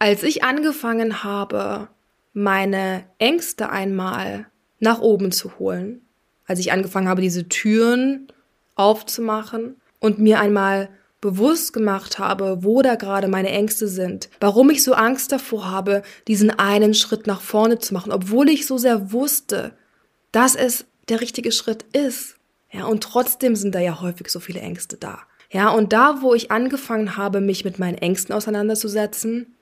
Als 0.00 0.24
ich 0.24 0.42
angefangen 0.42 1.22
habe, 1.22 1.86
meine 2.32 3.04
Ängste 3.18 3.70
einmal 3.70 4.46
nach 4.80 4.98
oben 4.98 5.30
zu 5.30 5.60
holen, 5.60 6.02
als 6.46 6.58
ich 6.58 6.72
angefangen 6.72 7.06
habe, 7.06 7.22
diese 7.22 7.48
Türen 7.48 8.26
aufzumachen 8.74 9.76
und 10.00 10.18
mir 10.18 10.40
einmal 10.40 10.88
bewusst 11.20 11.72
gemacht 11.72 12.18
habe, 12.18 12.64
wo 12.64 12.82
da 12.82 12.96
gerade 12.96 13.28
meine 13.28 13.50
Ängste 13.50 13.86
sind, 13.86 14.30
warum 14.40 14.70
ich 14.70 14.82
so 14.82 14.94
Angst 14.94 15.30
davor 15.30 15.70
habe, 15.70 16.02
diesen 16.26 16.50
einen 16.50 16.92
Schritt 16.92 17.28
nach 17.28 17.40
vorne 17.40 17.78
zu 17.78 17.94
machen, 17.94 18.10
obwohl 18.10 18.48
ich 18.48 18.66
so 18.66 18.78
sehr 18.78 19.12
wusste, 19.12 19.76
dass 20.32 20.56
es 20.56 20.86
der 21.08 21.20
richtige 21.20 21.52
Schritt 21.52 21.84
ist. 21.92 22.34
Ja, 22.72 22.86
und 22.86 23.04
trotzdem 23.04 23.54
sind 23.54 23.76
da 23.76 23.78
ja 23.78 24.00
häufig 24.00 24.28
so 24.28 24.40
viele 24.40 24.60
Ängste 24.60 24.96
da. 24.96 25.27
Ja, 25.50 25.70
und 25.70 25.92
da, 25.92 26.20
wo 26.20 26.34
ich 26.34 26.50
angefangen 26.50 27.16
habe, 27.16 27.40
mich 27.40 27.64
mit 27.64 27.78
meinen 27.78 27.98
Ängsten 27.98 28.34
auseinanderzusetzen, 28.34 29.56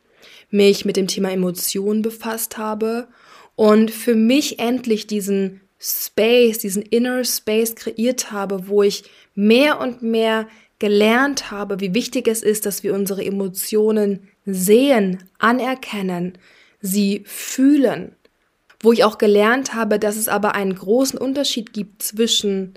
mich 0.51 0.85
mit 0.85 0.97
dem 0.97 1.07
Thema 1.07 1.31
Emotionen 1.31 2.03
befasst 2.03 2.59
habe 2.59 3.09
und 3.55 3.91
für 3.91 4.15
mich 4.15 4.59
endlich 4.59 5.07
diesen 5.07 5.61
Space, 5.79 6.59
diesen 6.59 6.83
Inner 6.83 7.25
Space 7.25 7.75
kreiert 7.75 8.33
habe, 8.33 8.69
wo 8.69 8.83
ich 8.83 9.05
mehr 9.35 9.81
und 9.81 10.03
mehr 10.03 10.49
gelernt 10.79 11.51
habe, 11.51 11.81
wie 11.81 11.95
wichtig 11.95 12.29
es 12.29 12.43
ist, 12.43 12.67
dass 12.67 12.83
wir 12.83 12.95
unsere 12.95 13.25
Emotionen 13.25 14.29
sehen, 14.45 15.25
anerkennen, 15.39 16.39
sie 16.81 17.23
fühlen. 17.25 18.15
Wo 18.81 18.93
ich 18.93 19.05
auch 19.05 19.19
gelernt 19.19 19.75
habe, 19.75 19.99
dass 19.99 20.17
es 20.17 20.29
aber 20.29 20.55
einen 20.55 20.75
großen 20.75 21.19
Unterschied 21.19 21.73
gibt 21.73 22.03
zwischen 22.03 22.75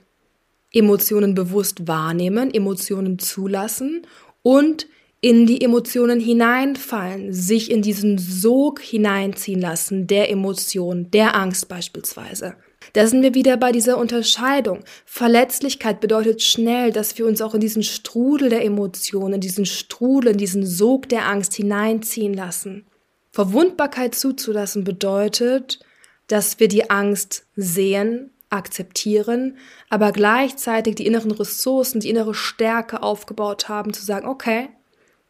Emotionen 0.72 1.36
bewusst 1.36 1.88
wahrnehmen, 1.88 2.54
Emotionen 2.54 3.20
zulassen 3.20 4.06
und 4.44 4.88
in 5.22 5.46
die 5.46 5.62
Emotionen 5.62 6.20
hineinfallen, 6.20 7.34
sich 7.34 7.72
in 7.72 7.82
diesen 7.82 8.18
Sog 8.18 8.80
hineinziehen 8.80 9.60
lassen, 9.60 10.08
der 10.08 10.30
Emotion, 10.30 11.12
der 11.12 11.36
Angst 11.36 11.68
beispielsweise. 11.68 12.56
Da 12.94 13.06
sind 13.06 13.22
wir 13.22 13.36
wieder 13.36 13.58
bei 13.58 13.72
dieser 13.72 13.98
Unterscheidung. 13.98 14.80
Verletzlichkeit 15.06 16.00
bedeutet 16.00 16.42
schnell, 16.42 16.92
dass 16.92 17.18
wir 17.18 17.26
uns 17.26 17.42
auch 17.42 17.54
in 17.54 17.60
diesen 17.60 17.84
Strudel 17.84 18.50
der 18.50 18.64
Emotionen, 18.64 19.36
in 19.36 19.42
diesen 19.42 19.66
Strudel, 19.66 20.32
in 20.32 20.38
diesen 20.38 20.66
Sog 20.66 21.10
der 21.10 21.28
Angst 21.28 21.54
hineinziehen 21.54 22.34
lassen. 22.34 22.86
Verwundbarkeit 23.32 24.16
zuzulassen 24.16 24.86
bedeutet, 24.86 25.80
dass 26.28 26.60
wir 26.60 26.68
die 26.68 26.90
Angst 26.90 27.46
sehen, 27.56 28.32
akzeptieren, 28.50 29.58
aber 29.90 30.12
gleichzeitig 30.12 30.96
die 30.96 31.06
inneren 31.06 31.32
Ressourcen, 31.32 32.00
die 32.00 32.10
innere 32.10 32.34
Stärke 32.34 33.04
aufgebaut 33.04 33.70
haben, 33.70 33.94
zu 33.94 34.04
sagen, 34.04 34.28
okay, 34.28 34.70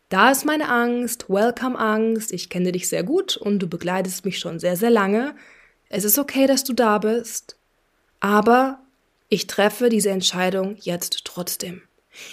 da 0.09 0.31
ist 0.31 0.45
meine 0.45 0.69
Angst, 0.69 1.29
welcome 1.29 1.77
Angst, 1.77 2.33
ich 2.33 2.49
kenne 2.49 2.71
dich 2.71 2.89
sehr 2.89 3.03
gut 3.03 3.38
und 3.38 3.59
du 3.59 3.67
begleitest 3.67 4.25
mich 4.25 4.39
schon 4.39 4.59
sehr, 4.59 4.75
sehr 4.75 4.89
lange. 4.89 5.35
Es 5.89 6.03
ist 6.03 6.17
okay, 6.17 6.47
dass 6.47 6.63
du 6.63 6.73
da 6.73 6.97
bist, 6.97 7.57
aber 8.19 8.79
ich 9.27 9.47
treffe 9.47 9.89
diese 9.89 10.09
Entscheidung 10.09 10.75
jetzt 10.79 11.25
trotzdem. 11.25 11.83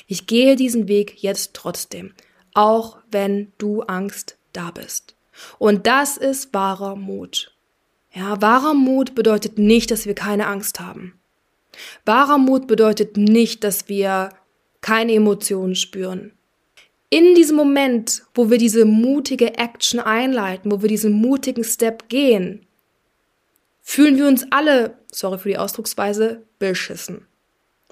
Ich 0.07 0.26
gehe 0.26 0.57
diesen 0.57 0.88
Weg 0.88 1.23
jetzt 1.23 1.52
trotzdem, 1.55 2.14
auch 2.55 2.99
wenn 3.11 3.52
du 3.59 3.83
Angst 3.83 4.38
da 4.52 4.71
bist. 4.71 5.16
Und 5.59 5.87
das 5.87 6.16
ist 6.16 6.55
wahrer 6.55 6.97
Mut. 6.97 7.56
Ja, 8.17 8.41
wahrer 8.41 8.73
Mut 8.73 9.15
bedeutet 9.15 9.59
nicht, 9.59 9.91
dass 9.91 10.07
wir 10.07 10.15
keine 10.15 10.47
Angst 10.47 10.81
haben. 10.81 11.21
Wahrer 12.07 12.39
Mut 12.39 12.67
bedeutet 12.67 13.19
nicht, 13.19 13.63
dass 13.63 13.91
wir 13.91 14.31
keine 14.81 15.13
Emotionen 15.13 15.75
spüren. 15.75 16.33
In 17.11 17.35
diesem 17.35 17.57
Moment, 17.57 18.23
wo 18.35 18.49
wir 18.49 18.57
diese 18.57 18.87
mutige 18.87 19.59
Action 19.59 20.01
einleiten, 20.01 20.73
wo 20.73 20.81
wir 20.81 20.89
diesen 20.89 21.13
mutigen 21.13 21.63
Step 21.63 22.09
gehen, 22.09 22.65
fühlen 23.83 24.17
wir 24.17 24.27
uns 24.27 24.47
alle, 24.51 24.97
sorry 25.13 25.37
für 25.37 25.51
die 25.51 25.59
Ausdrucksweise, 25.59 26.43
beschissen. 26.59 27.27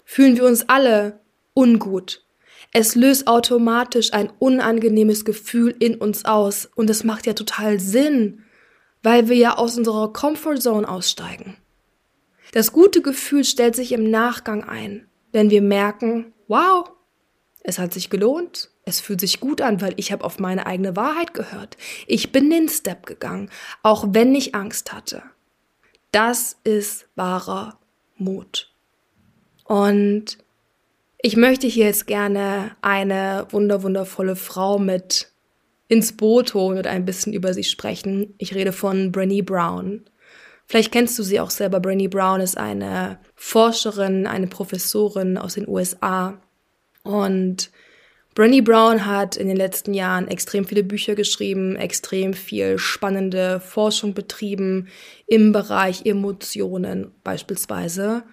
Fühlen 0.07 0.39
wir 0.39 0.47
uns 0.47 0.67
alle 0.71 1.21
ungut. 1.53 2.25
Es 2.73 2.95
löst 2.95 3.27
automatisch 3.27 4.15
ein 4.15 4.33
unangenehmes 4.39 5.27
Gefühl 5.27 5.77
in 5.79 5.97
uns 5.97 6.25
aus 6.25 6.67
und 6.75 6.89
es 6.89 7.05
macht 7.05 7.27
ja 7.27 7.35
total 7.35 7.79
Sinn, 7.79 8.44
weil 9.05 9.29
wir 9.29 9.37
ja 9.37 9.59
aus 9.59 9.77
unserer 9.77 10.13
Comfortzone 10.13 10.89
aussteigen. 10.89 11.57
Das 12.53 12.73
gute 12.73 13.03
Gefühl 13.03 13.45
stellt 13.45 13.77
sich 13.77 13.93
im 13.93 14.11
Nachgang 14.11 14.65
ein, 14.65 15.07
wenn 15.31 15.51
wir 15.51 15.61
merken, 15.61 16.33
wow, 16.49 16.91
es 17.63 17.79
hat 17.79 17.93
sich 17.93 18.09
gelohnt, 18.09 18.71
es 18.87 19.01
fühlt 19.01 19.21
sich 19.21 19.41
gut 19.41 19.61
an, 19.61 19.81
weil 19.81 19.93
ich 19.97 20.11
habe 20.11 20.25
auf 20.25 20.39
meine 20.39 20.67
eigene 20.67 20.97
Wahrheit 20.97 21.35
gehört. 21.35 21.77
Ich 22.07 22.33
bin 22.33 22.49
den 22.49 22.69
Step 22.69 23.07
gegangen, 23.07 23.51
auch 23.83 24.07
wenn 24.11 24.35
ich 24.35 24.55
Angst 24.55 24.93
hatte. 24.93 25.23
Das 26.11 26.57
ist 26.65 27.07
wahrer 27.15 27.79
Mut. 28.17 28.73
Und 29.65 30.39
ich 31.21 31.37
möchte 31.37 31.67
hier 31.67 31.87
jetzt 31.87 32.07
gerne 32.07 32.77
eine 32.81 33.47
wunderwundervolle 33.51 34.37
Frau 34.37 34.79
mit 34.79 35.34
ins 35.89 36.17
Boot 36.17 36.55
holen 36.55 36.79
und 36.79 36.87
ein 36.87 37.05
bisschen 37.05 37.33
über 37.33 37.55
sie 37.55 37.65
sprechen. 37.65 38.35
Ich 38.39 38.55
rede 38.55 38.73
von 38.73 39.13
Brené 39.13 39.45
Brown. 39.45 40.05
Vielleicht 40.67 40.93
kennst 40.93 41.19
du 41.19 41.23
sie 41.23 41.41
auch 41.41 41.51
selber. 41.51 41.79
Brené 41.79 42.09
Brown 42.09 42.41
ist 42.41 42.57
eine 42.57 43.19
Forscherin, 43.35 44.27
eine 44.27 44.47
Professorin 44.47 45.37
aus 45.37 45.55
den 45.55 45.69
USA. 45.69 46.41
Und 47.03 47.71
Brené 48.35 48.65
Brown 48.65 49.07
hat 49.07 49.37
in 49.37 49.47
den 49.47 49.57
letzten 49.57 49.95
Jahren 49.95 50.27
extrem 50.27 50.65
viele 50.65 50.83
Bücher 50.83 51.15
geschrieben, 51.15 51.77
extrem 51.77 52.35
viel 52.35 52.79
spannende 52.79 53.61
Forschung 53.61 54.15
betrieben 54.15 54.89
im 55.27 55.53
Bereich 55.53 56.05
Emotionen 56.07 57.13
beispielsweise. 57.23 58.25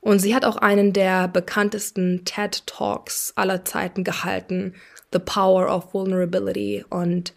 Und 0.00 0.18
sie 0.18 0.34
hat 0.34 0.44
auch 0.44 0.56
einen 0.56 0.92
der 0.92 1.26
bekanntesten 1.26 2.24
TED 2.24 2.66
Talks 2.66 3.32
aller 3.34 3.64
Zeiten 3.64 4.04
gehalten, 4.04 4.74
The 5.12 5.18
Power 5.18 5.68
of 5.68 5.92
Vulnerability. 5.94 6.84
Und 6.88 7.32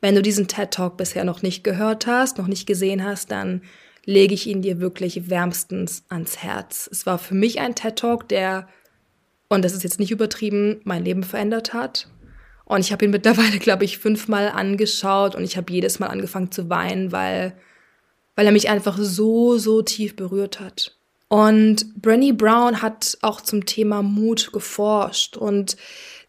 wenn 0.00 0.14
du 0.14 0.22
diesen 0.22 0.48
TED 0.48 0.70
Talk 0.70 0.96
bisher 0.96 1.24
noch 1.24 1.42
nicht 1.42 1.64
gehört 1.64 2.06
hast, 2.06 2.38
noch 2.38 2.46
nicht 2.46 2.66
gesehen 2.66 3.04
hast, 3.04 3.30
dann 3.30 3.62
lege 4.04 4.34
ich 4.34 4.46
ihn 4.46 4.62
dir 4.62 4.80
wirklich 4.80 5.30
wärmstens 5.30 6.04
ans 6.08 6.38
Herz. 6.38 6.88
Es 6.92 7.06
war 7.06 7.18
für 7.18 7.34
mich 7.34 7.60
ein 7.60 7.74
TED 7.74 7.96
Talk, 7.96 8.28
der, 8.28 8.68
und 9.48 9.64
das 9.64 9.72
ist 9.72 9.82
jetzt 9.82 9.98
nicht 9.98 10.10
übertrieben, 10.10 10.80
mein 10.84 11.04
Leben 11.04 11.22
verändert 11.22 11.72
hat. 11.72 12.08
Und 12.64 12.80
ich 12.80 12.92
habe 12.92 13.04
ihn 13.04 13.10
mittlerweile, 13.12 13.58
glaube 13.58 13.84
ich, 13.84 13.98
fünfmal 13.98 14.48
angeschaut 14.48 15.34
und 15.34 15.44
ich 15.44 15.56
habe 15.56 15.72
jedes 15.72 15.98
Mal 15.98 16.08
angefangen 16.08 16.52
zu 16.52 16.68
weinen, 16.68 17.12
weil, 17.12 17.56
weil 18.36 18.46
er 18.46 18.52
mich 18.52 18.68
einfach 18.68 18.98
so, 18.98 19.56
so 19.56 19.82
tief 19.82 20.16
berührt 20.16 20.60
hat. 20.60 20.96
Und 21.28 22.00
Brenny 22.00 22.32
Brown 22.32 22.82
hat 22.82 23.18
auch 23.22 23.40
zum 23.40 23.64
Thema 23.66 24.02
Mut 24.02 24.52
geforscht 24.52 25.36
und 25.36 25.76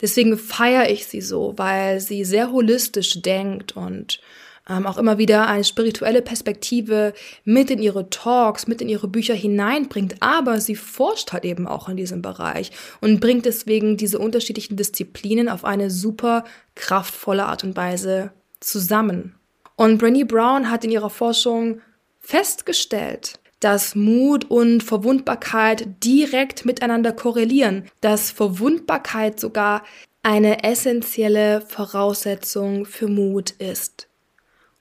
deswegen 0.01 0.37
feiere 0.37 0.89
ich 0.89 1.07
sie 1.07 1.21
so, 1.21 1.53
weil 1.57 1.99
sie 1.99 2.25
sehr 2.25 2.51
holistisch 2.51 3.21
denkt 3.21 3.75
und 3.75 4.19
ähm, 4.67 4.87
auch 4.87 4.97
immer 4.97 5.17
wieder 5.17 5.47
eine 5.47 5.63
spirituelle 5.63 6.21
Perspektive 6.21 7.13
mit 7.43 7.69
in 7.69 7.79
ihre 7.79 8.09
Talks, 8.09 8.67
mit 8.67 8.81
in 8.81 8.89
ihre 8.89 9.07
Bücher 9.07 9.33
hineinbringt. 9.33 10.15
Aber 10.21 10.59
sie 10.59 10.75
forscht 10.75 11.33
halt 11.33 11.45
eben 11.45 11.67
auch 11.67 11.87
in 11.87 11.97
diesem 11.97 12.21
Bereich 12.21 12.71
und 13.01 13.19
bringt 13.19 13.45
deswegen 13.45 13.97
diese 13.97 14.19
unterschiedlichen 14.19 14.75
Disziplinen 14.75 15.49
auf 15.49 15.65
eine 15.65 15.91
super 15.91 16.45
kraftvolle 16.73 17.45
Art 17.45 17.63
und 17.63 17.75
Weise 17.75 18.31
zusammen. 18.59 19.35
Und 19.75 20.01
Brené 20.01 20.25
Brown 20.25 20.71
hat 20.71 20.83
in 20.83 20.91
ihrer 20.91 21.09
Forschung 21.09 21.81
festgestellt, 22.19 23.39
dass 23.59 23.95
Mut 23.95 24.45
und 24.45 24.83
Verwundbarkeit 24.83 25.87
direkt 26.03 26.65
miteinander 26.65 27.13
korrelieren, 27.13 27.85
dass 28.01 28.31
Verwundbarkeit 28.31 29.39
sogar 29.39 29.83
eine 30.23 30.63
essentielle 30.63 31.61
Voraussetzung 31.61 32.85
für 32.85 33.07
Mut 33.07 33.51
ist. 33.51 34.07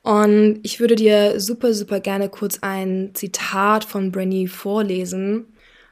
Und 0.03 0.61
ich 0.63 0.81
würde 0.81 0.97
dir 0.97 1.41
super, 1.41 1.73
super 1.73 2.01
gerne 2.01 2.29
kurz 2.29 2.59
ein 2.61 3.11
Zitat 3.15 3.85
von 3.85 4.13
Brenny 4.13 4.49
vorlesen. 4.49 5.47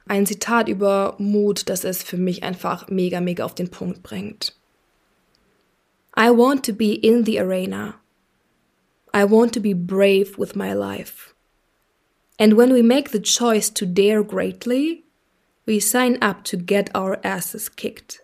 Ein 0.06 0.26
Zitat 0.26 0.68
über 0.68 1.14
Mut, 1.18 1.68
das 1.68 1.84
es 1.84 2.02
für 2.02 2.18
mich 2.18 2.42
einfach 2.42 2.88
mega, 2.88 3.20
mega 3.20 3.44
auf 3.44 3.54
den 3.54 3.70
Punkt 3.70 4.02
bringt. 4.02 4.54
I 6.14 6.28
want 6.28 6.66
to 6.66 6.74
be 6.74 6.94
in 6.94 7.24
the 7.24 7.40
arena. 7.40 7.94
I 9.14 9.24
want 9.24 9.54
to 9.54 9.60
be 9.60 9.74
brave 9.74 10.36
with 10.36 10.54
my 10.54 10.74
life. 10.74 11.31
And 12.42 12.54
when 12.54 12.72
we 12.72 12.82
make 12.82 13.11
the 13.11 13.20
choice 13.20 13.70
to 13.70 13.87
dare 13.87 14.25
greatly, 14.25 15.04
we 15.64 15.78
sign 15.78 16.18
up 16.20 16.42
to 16.50 16.56
get 16.56 16.90
our 16.92 17.20
asses 17.22 17.68
kicked. 17.68 18.20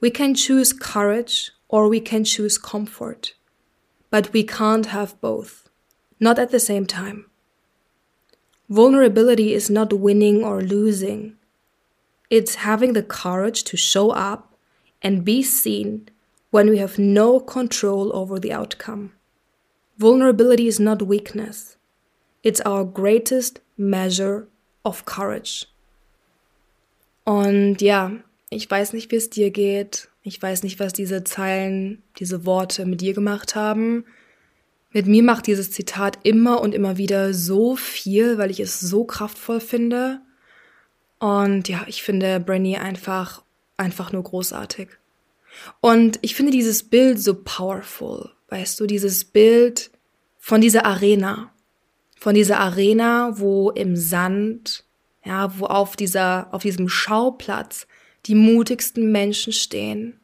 We 0.00 0.10
can 0.10 0.32
choose 0.32 0.72
courage 0.72 1.50
or 1.66 1.88
we 1.88 1.98
can 1.98 2.22
choose 2.22 2.56
comfort. 2.56 3.34
But 4.10 4.32
we 4.32 4.44
can't 4.44 4.86
have 4.86 5.20
both. 5.20 5.68
Not 6.20 6.38
at 6.38 6.52
the 6.52 6.60
same 6.60 6.86
time. 6.86 7.26
Vulnerability 8.68 9.52
is 9.52 9.68
not 9.68 9.92
winning 9.92 10.44
or 10.44 10.62
losing. 10.62 11.34
It's 12.30 12.62
having 12.66 12.92
the 12.92 13.02
courage 13.02 13.64
to 13.64 13.76
show 13.76 14.10
up 14.10 14.54
and 15.02 15.24
be 15.24 15.42
seen 15.42 16.08
when 16.52 16.70
we 16.70 16.78
have 16.78 16.96
no 16.96 17.40
control 17.40 18.16
over 18.16 18.38
the 18.38 18.52
outcome. 18.52 19.14
Vulnerability 19.98 20.68
is 20.68 20.78
not 20.78 21.02
weakness. 21.02 21.76
It's 22.46 22.64
our 22.64 22.84
greatest 22.84 23.60
measure 23.76 24.46
of 24.84 25.04
courage. 25.04 25.66
Und 27.24 27.82
ja, 27.82 28.12
ich 28.50 28.70
weiß 28.70 28.92
nicht, 28.92 29.10
wie 29.10 29.16
es 29.16 29.30
dir 29.30 29.50
geht. 29.50 30.10
Ich 30.22 30.40
weiß 30.40 30.62
nicht, 30.62 30.78
was 30.78 30.92
diese 30.92 31.24
Zeilen, 31.24 32.04
diese 32.20 32.46
Worte 32.46 32.86
mit 32.86 33.00
dir 33.00 33.14
gemacht 33.14 33.56
haben. 33.56 34.04
Mit 34.92 35.08
mir 35.08 35.24
macht 35.24 35.48
dieses 35.48 35.72
Zitat 35.72 36.20
immer 36.22 36.60
und 36.60 36.72
immer 36.72 36.98
wieder 36.98 37.34
so 37.34 37.74
viel, 37.74 38.38
weil 38.38 38.52
ich 38.52 38.60
es 38.60 38.78
so 38.78 39.02
kraftvoll 39.02 39.58
finde. 39.58 40.20
Und 41.18 41.68
ja, 41.68 41.82
ich 41.88 42.04
finde 42.04 42.38
Brenny 42.38 42.76
einfach, 42.76 43.42
einfach 43.76 44.12
nur 44.12 44.22
großartig. 44.22 44.90
Und 45.80 46.20
ich 46.22 46.36
finde 46.36 46.52
dieses 46.52 46.84
Bild 46.84 47.18
so 47.18 47.42
powerful. 47.42 48.30
Weißt 48.50 48.78
du, 48.78 48.86
dieses 48.86 49.24
Bild 49.24 49.90
von 50.38 50.60
dieser 50.60 50.86
Arena. 50.86 51.50
Von 52.26 52.34
dieser 52.34 52.58
Arena, 52.58 53.38
wo 53.38 53.70
im 53.70 53.94
Sand, 53.94 54.82
ja, 55.24 55.56
wo 55.60 55.66
auf 55.66 55.94
dieser, 55.94 56.48
auf 56.50 56.62
diesem 56.62 56.88
Schauplatz 56.88 57.86
die 58.24 58.34
mutigsten 58.34 59.12
Menschen 59.12 59.52
stehen. 59.52 60.18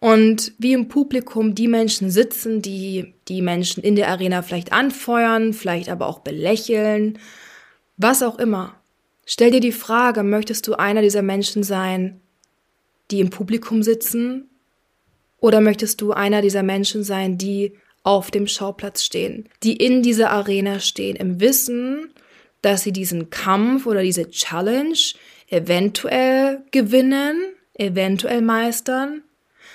Und 0.00 0.54
wie 0.58 0.72
im 0.72 0.88
Publikum 0.88 1.54
die 1.54 1.68
Menschen 1.68 2.10
sitzen, 2.10 2.62
die 2.62 3.14
die 3.28 3.42
Menschen 3.42 3.80
in 3.84 3.94
der 3.94 4.08
Arena 4.08 4.42
vielleicht 4.42 4.72
anfeuern, 4.72 5.52
vielleicht 5.52 5.88
aber 5.88 6.08
auch 6.08 6.18
belächeln, 6.18 7.16
was 7.96 8.24
auch 8.24 8.40
immer. 8.40 8.74
Stell 9.24 9.52
dir 9.52 9.60
die 9.60 9.70
Frage, 9.70 10.24
möchtest 10.24 10.66
du 10.66 10.74
einer 10.74 11.00
dieser 11.00 11.22
Menschen 11.22 11.62
sein, 11.62 12.20
die 13.12 13.20
im 13.20 13.30
Publikum 13.30 13.84
sitzen? 13.84 14.50
Oder 15.38 15.60
möchtest 15.60 16.00
du 16.00 16.10
einer 16.10 16.42
dieser 16.42 16.64
Menschen 16.64 17.04
sein, 17.04 17.38
die 17.38 17.74
auf 18.06 18.30
dem 18.30 18.46
Schauplatz 18.46 19.02
stehen, 19.02 19.48
die 19.64 19.74
in 19.74 20.00
dieser 20.00 20.30
Arena 20.30 20.78
stehen, 20.78 21.16
im 21.16 21.40
Wissen, 21.40 22.14
dass 22.62 22.82
sie 22.82 22.92
diesen 22.92 23.30
Kampf 23.30 23.84
oder 23.84 24.00
diese 24.00 24.30
Challenge 24.30 24.96
eventuell 25.48 26.62
gewinnen, 26.70 27.36
eventuell 27.74 28.42
meistern, 28.42 29.22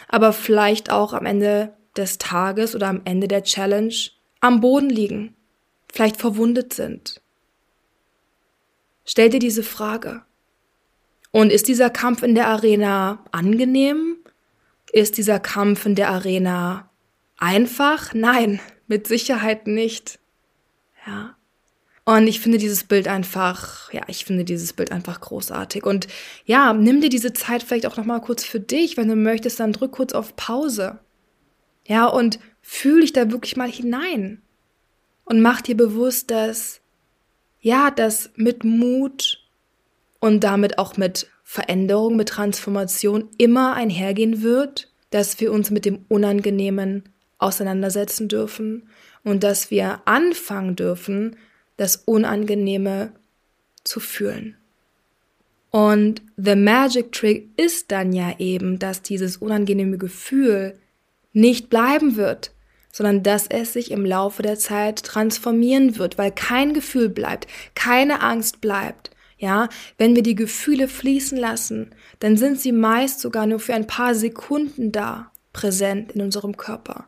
aber 0.07 0.31
vielleicht 0.31 0.91
auch 0.91 1.11
am 1.11 1.25
Ende 1.25 1.73
des 1.97 2.19
Tages 2.19 2.73
oder 2.73 2.87
am 2.87 3.01
Ende 3.03 3.27
der 3.27 3.43
Challenge 3.43 3.93
am 4.39 4.61
Boden 4.61 4.89
liegen, 4.89 5.35
vielleicht 5.91 6.15
verwundet 6.15 6.73
sind. 6.73 7.19
Stell 9.03 9.29
dir 9.29 9.39
diese 9.39 9.63
Frage. 9.63 10.21
Und 11.31 11.51
ist 11.51 11.67
dieser 11.67 11.89
Kampf 11.89 12.23
in 12.23 12.35
der 12.35 12.47
Arena 12.47 13.25
angenehm? 13.33 14.15
Ist 14.93 15.17
dieser 15.17 15.41
Kampf 15.41 15.85
in 15.85 15.95
der 15.95 16.09
Arena 16.09 16.90
einfach? 17.41 18.13
Nein, 18.13 18.61
mit 18.87 19.07
Sicherheit 19.07 19.67
nicht. 19.67 20.19
Ja. 21.05 21.35
Und 22.05 22.27
ich 22.27 22.39
finde 22.39 22.57
dieses 22.57 22.83
Bild 22.83 23.07
einfach, 23.07 23.91
ja, 23.93 24.01
ich 24.07 24.25
finde 24.25 24.43
dieses 24.43 24.73
Bild 24.73 24.91
einfach 24.91 25.21
großartig. 25.21 25.85
Und 25.85 26.07
ja, 26.45 26.73
nimm 26.73 27.01
dir 27.01 27.09
diese 27.09 27.33
Zeit 27.33 27.63
vielleicht 27.63 27.85
auch 27.85 27.97
nochmal 27.97 28.21
kurz 28.21 28.43
für 28.43 28.59
dich. 28.59 28.97
Wenn 28.97 29.07
du 29.07 29.15
möchtest, 29.15 29.59
dann 29.59 29.73
drück 29.73 29.91
kurz 29.91 30.13
auf 30.13 30.35
Pause. 30.35 30.99
Ja, 31.85 32.07
und 32.07 32.39
fühl 32.61 33.01
dich 33.01 33.13
da 33.13 33.31
wirklich 33.31 33.55
mal 33.55 33.69
hinein. 33.69 34.41
Und 35.25 35.41
mach 35.41 35.61
dir 35.61 35.77
bewusst, 35.77 36.31
dass, 36.31 36.81
ja, 37.59 37.91
dass 37.91 38.31
mit 38.35 38.63
Mut 38.63 39.47
und 40.19 40.43
damit 40.43 40.77
auch 40.77 40.97
mit 40.97 41.29
Veränderung, 41.43 42.15
mit 42.15 42.29
Transformation 42.29 43.29
immer 43.37 43.73
einhergehen 43.73 44.41
wird, 44.41 44.91
dass 45.11 45.39
wir 45.39 45.51
uns 45.51 45.69
mit 45.69 45.85
dem 45.85 46.05
Unangenehmen 46.07 47.09
auseinandersetzen 47.41 48.27
dürfen 48.27 48.89
und 49.23 49.43
dass 49.43 49.71
wir 49.71 50.01
anfangen 50.05 50.75
dürfen, 50.75 51.35
das 51.77 51.95
Unangenehme 51.97 53.11
zu 53.83 53.99
fühlen. 53.99 54.55
Und 55.71 56.21
the 56.37 56.55
magic 56.55 57.11
trick 57.13 57.49
ist 57.57 57.91
dann 57.91 58.13
ja 58.13 58.35
eben, 58.39 58.77
dass 58.77 59.01
dieses 59.01 59.37
unangenehme 59.37 59.97
Gefühl 59.97 60.77
nicht 61.33 61.69
bleiben 61.69 62.17
wird, 62.17 62.51
sondern 62.91 63.23
dass 63.23 63.47
es 63.47 63.73
sich 63.73 63.91
im 63.91 64.05
Laufe 64.05 64.43
der 64.43 64.59
Zeit 64.59 65.01
transformieren 65.03 65.97
wird, 65.97 66.17
weil 66.17 66.31
kein 66.31 66.73
Gefühl 66.73 67.07
bleibt, 67.07 67.47
keine 67.73 68.21
Angst 68.21 68.59
bleibt. 68.59 69.11
Ja, 69.37 69.69
wenn 69.97 70.15
wir 70.15 70.21
die 70.21 70.35
Gefühle 70.35 70.87
fließen 70.87 71.37
lassen, 71.37 71.95
dann 72.19 72.37
sind 72.37 72.59
sie 72.59 72.73
meist 72.73 73.21
sogar 73.21 73.47
nur 73.47 73.59
für 73.59 73.73
ein 73.73 73.87
paar 73.87 74.13
Sekunden 74.13 74.91
da, 74.91 75.31
präsent 75.51 76.11
in 76.11 76.21
unserem 76.21 76.57
Körper. 76.57 77.07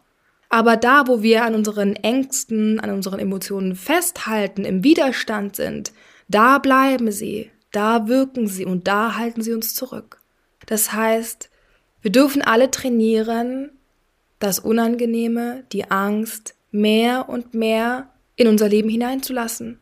Aber 0.54 0.78
da, 0.78 1.08
wo 1.08 1.24
wir 1.24 1.46
an 1.46 1.56
unseren 1.56 1.96
Ängsten, 1.96 2.80
an 2.80 2.92
unseren 2.92 3.18
Emotionen 3.18 3.76
festhalten, 3.76 4.66
im 4.66 4.84
Widerstand 4.84 5.56
sind, 5.56 5.94
da 6.28 6.60
bleiben 6.60 7.12
sie, 7.12 7.50
da 7.72 8.08
wirken 8.08 8.46
sie 8.46 8.64
und 8.64 8.88
da 8.88 9.16
halten 9.16 9.42
sie 9.42 9.52
uns 9.52 9.74
zurück. 9.74 10.22
Das 10.68 10.94
heißt, 10.94 11.50
wir 12.04 12.12
dürfen 12.12 12.44
alle 12.44 12.70
trainieren, 12.70 13.72
das 14.38 14.60
Unangenehme, 14.60 15.64
die 15.72 15.90
Angst 15.90 16.54
mehr 16.70 17.30
und 17.30 17.56
mehr 17.56 18.10
in 18.36 18.48
unser 18.48 18.70
Leben 18.70 18.90
hineinzulassen. 18.90 19.80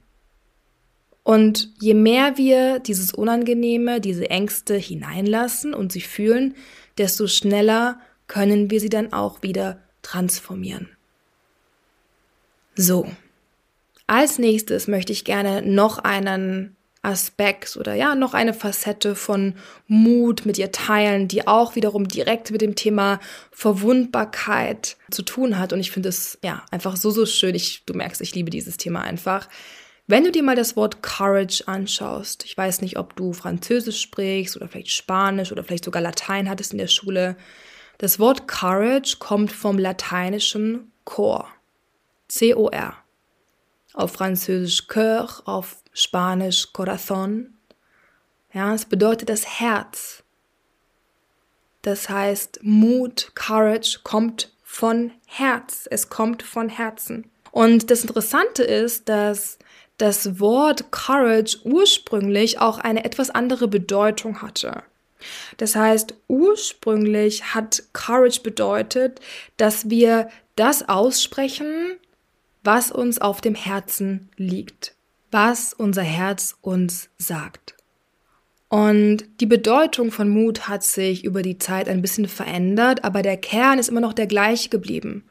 Und 1.23 1.67
je 1.81 1.95
mehr 1.95 2.37
wir 2.37 2.79
dieses 2.79 3.13
Unangenehme, 3.13 3.99
diese 3.99 4.29
Ängste 4.29 4.75
hineinlassen 4.75 5.73
und 5.73 5.91
sie 5.91 5.99
fühlen, 5.99 6.55
desto 6.97 7.27
schneller 7.27 7.99
können 8.27 8.71
wir 8.71 8.79
sie 8.79 8.87
dann 8.87 9.11
auch 9.11 9.43
wieder 9.43 9.77
transformieren. 10.01 10.89
So, 12.75 13.09
als 14.07 14.39
nächstes 14.39 14.87
möchte 14.87 15.11
ich 15.11 15.25
gerne 15.25 15.61
noch 15.61 15.99
einen 15.99 16.75
Aspekt 17.03 17.77
oder 17.77 17.95
ja, 17.95 18.13
noch 18.13 18.33
eine 18.33 18.53
Facette 18.53 19.15
von 19.15 19.55
Mut 19.87 20.45
mit 20.45 20.59
ihr 20.59 20.71
teilen, 20.71 21.27
die 21.27 21.47
auch 21.47 21.75
wiederum 21.75 22.07
direkt 22.07 22.51
mit 22.51 22.61
dem 22.61 22.75
Thema 22.75 23.19
Verwundbarkeit 23.51 24.97
zu 25.09 25.23
tun 25.23 25.57
hat. 25.57 25.73
Und 25.73 25.79
ich 25.79 25.91
finde 25.91 26.09
es 26.09 26.37
ja 26.43 26.63
einfach 26.69 26.95
so, 26.97 27.09
so 27.09 27.25
schön. 27.25 27.55
Ich, 27.55 27.83
du 27.85 27.93
merkst, 27.93 28.21
ich 28.21 28.35
liebe 28.35 28.51
dieses 28.51 28.77
Thema 28.77 29.01
einfach. 29.01 29.49
Wenn 30.05 30.23
du 30.23 30.31
dir 30.31 30.43
mal 30.43 30.55
das 30.55 30.75
Wort 30.75 31.01
Courage 31.01 31.67
anschaust, 31.67 32.45
ich 32.45 32.55
weiß 32.55 32.81
nicht, 32.81 32.97
ob 32.97 33.15
du 33.15 33.33
Französisch 33.33 34.01
sprichst 34.01 34.55
oder 34.55 34.67
vielleicht 34.67 34.91
Spanisch 34.91 35.51
oder 35.51 35.63
vielleicht 35.63 35.85
sogar 35.85 36.01
Latein 36.01 36.49
hattest 36.49 36.73
in 36.73 36.79
der 36.79 36.87
Schule. 36.87 37.35
Das 38.01 38.17
Wort 38.17 38.47
Courage 38.47 39.17
kommt 39.19 39.51
vom 39.51 39.77
lateinischen 39.77 40.91
Cor. 41.03 41.47
C-O-R. 42.29 42.95
Auf 43.93 44.13
Französisch 44.13 44.87
Cœur, 44.87 45.43
auf 45.45 45.83
Spanisch 45.93 46.69
Corazón. 46.73 47.49
Ja, 48.53 48.73
es 48.73 48.85
bedeutet 48.85 49.29
das 49.29 49.59
Herz. 49.59 50.23
Das 51.83 52.09
heißt, 52.09 52.61
Mut, 52.63 53.33
Courage 53.35 53.99
kommt 54.03 54.51
von 54.63 55.11
Herz. 55.27 55.87
Es 55.91 56.09
kommt 56.09 56.41
von 56.41 56.69
Herzen. 56.69 57.29
Und 57.51 57.91
das 57.91 58.01
Interessante 58.01 58.63
ist, 58.63 59.09
dass 59.09 59.59
das 59.99 60.39
Wort 60.39 60.91
Courage 60.91 61.59
ursprünglich 61.65 62.57
auch 62.57 62.79
eine 62.79 63.05
etwas 63.05 63.29
andere 63.29 63.67
Bedeutung 63.67 64.41
hatte. 64.41 64.81
Das 65.57 65.75
heißt, 65.75 66.15
ursprünglich 66.27 67.53
hat 67.53 67.83
Courage 67.93 68.41
bedeutet, 68.41 69.19
dass 69.57 69.89
wir 69.89 70.29
das 70.55 70.87
aussprechen, 70.87 71.97
was 72.63 72.91
uns 72.91 73.19
auf 73.19 73.41
dem 73.41 73.55
Herzen 73.55 74.29
liegt, 74.37 74.95
was 75.31 75.73
unser 75.73 76.03
Herz 76.03 76.57
uns 76.61 77.09
sagt. 77.17 77.75
Und 78.69 79.25
die 79.41 79.47
Bedeutung 79.47 80.11
von 80.11 80.29
Mut 80.29 80.69
hat 80.69 80.83
sich 80.83 81.25
über 81.25 81.41
die 81.41 81.57
Zeit 81.57 81.89
ein 81.89 82.01
bisschen 82.01 82.27
verändert, 82.27 83.03
aber 83.03 83.21
der 83.21 83.35
Kern 83.35 83.79
ist 83.79 83.89
immer 83.89 83.99
noch 83.99 84.13
der 84.13 84.27
gleiche 84.27 84.69
geblieben. 84.69 85.25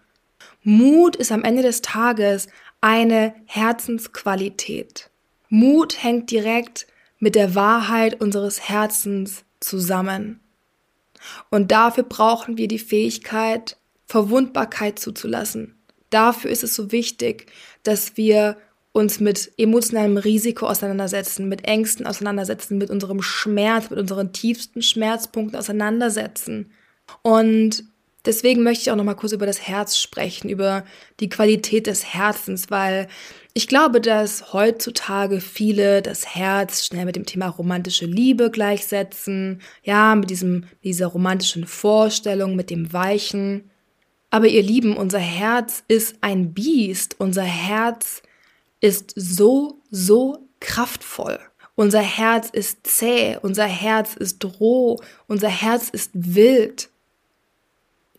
Mut 0.62 1.16
ist 1.16 1.32
am 1.32 1.42
Ende 1.42 1.62
des 1.62 1.80
Tages 1.80 2.48
eine 2.82 3.34
Herzensqualität. 3.46 5.10
Mut 5.48 6.02
hängt 6.02 6.30
direkt 6.30 6.86
mit 7.18 7.34
der 7.34 7.54
Wahrheit 7.54 8.20
unseres 8.20 8.68
Herzens 8.68 9.44
zusammen. 9.60 10.40
Und 11.50 11.70
dafür 11.70 12.04
brauchen 12.04 12.56
wir 12.56 12.68
die 12.68 12.78
Fähigkeit, 12.78 13.76
Verwundbarkeit 14.06 14.98
zuzulassen. 14.98 15.76
Dafür 16.10 16.50
ist 16.50 16.64
es 16.64 16.74
so 16.74 16.90
wichtig, 16.92 17.46
dass 17.82 18.16
wir 18.16 18.56
uns 18.92 19.20
mit 19.20 19.52
emotionalem 19.56 20.16
Risiko 20.16 20.66
auseinandersetzen, 20.66 21.48
mit 21.48 21.64
Ängsten 21.64 22.06
auseinandersetzen, 22.06 22.78
mit 22.78 22.90
unserem 22.90 23.22
Schmerz, 23.22 23.88
mit 23.90 24.00
unseren 24.00 24.32
tiefsten 24.32 24.82
Schmerzpunkten 24.82 25.56
auseinandersetzen. 25.56 26.72
Und 27.22 27.84
deswegen 28.24 28.62
möchte 28.62 28.82
ich 28.82 28.90
auch 28.90 28.96
noch 28.96 29.04
mal 29.04 29.14
kurz 29.14 29.32
über 29.32 29.46
das 29.46 29.66
Herz 29.66 29.96
sprechen, 29.96 30.48
über 30.48 30.84
die 31.20 31.28
Qualität 31.28 31.86
des 31.86 32.04
Herzens, 32.14 32.70
weil 32.70 33.08
ich 33.52 33.66
glaube, 33.66 34.00
dass 34.00 34.52
heutzutage 34.52 35.40
viele 35.40 36.02
das 36.02 36.34
Herz 36.34 36.86
schnell 36.86 37.04
mit 37.04 37.16
dem 37.16 37.26
Thema 37.26 37.48
romantische 37.48 38.06
Liebe 38.06 38.50
gleichsetzen, 38.50 39.60
ja, 39.82 40.14
mit 40.14 40.30
diesem 40.30 40.64
dieser 40.84 41.08
romantischen 41.08 41.66
Vorstellung, 41.66 42.54
mit 42.54 42.70
dem 42.70 42.92
weichen. 42.92 43.70
Aber 44.30 44.46
ihr 44.46 44.62
Lieben, 44.62 44.96
unser 44.96 45.18
Herz 45.18 45.82
ist 45.88 46.16
ein 46.20 46.54
Biest, 46.54 47.18
unser 47.18 47.42
Herz 47.42 48.22
ist 48.80 49.12
so, 49.16 49.82
so 49.90 50.48
kraftvoll. 50.60 51.40
Unser 51.74 52.00
Herz 52.00 52.50
ist 52.50 52.86
zäh, 52.86 53.38
unser 53.40 53.64
Herz 53.64 54.14
ist 54.14 54.44
roh, 54.60 55.00
unser 55.26 55.48
Herz 55.48 55.88
ist 55.88 56.10
wild. 56.14 56.90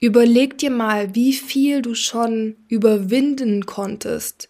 Überleg 0.02 0.58
dir 0.58 0.72
mal, 0.72 1.14
wie 1.14 1.32
viel 1.32 1.84
du 1.84 1.94
schon 1.94 2.56
überwinden 2.68 3.68
konntest. 3.68 4.50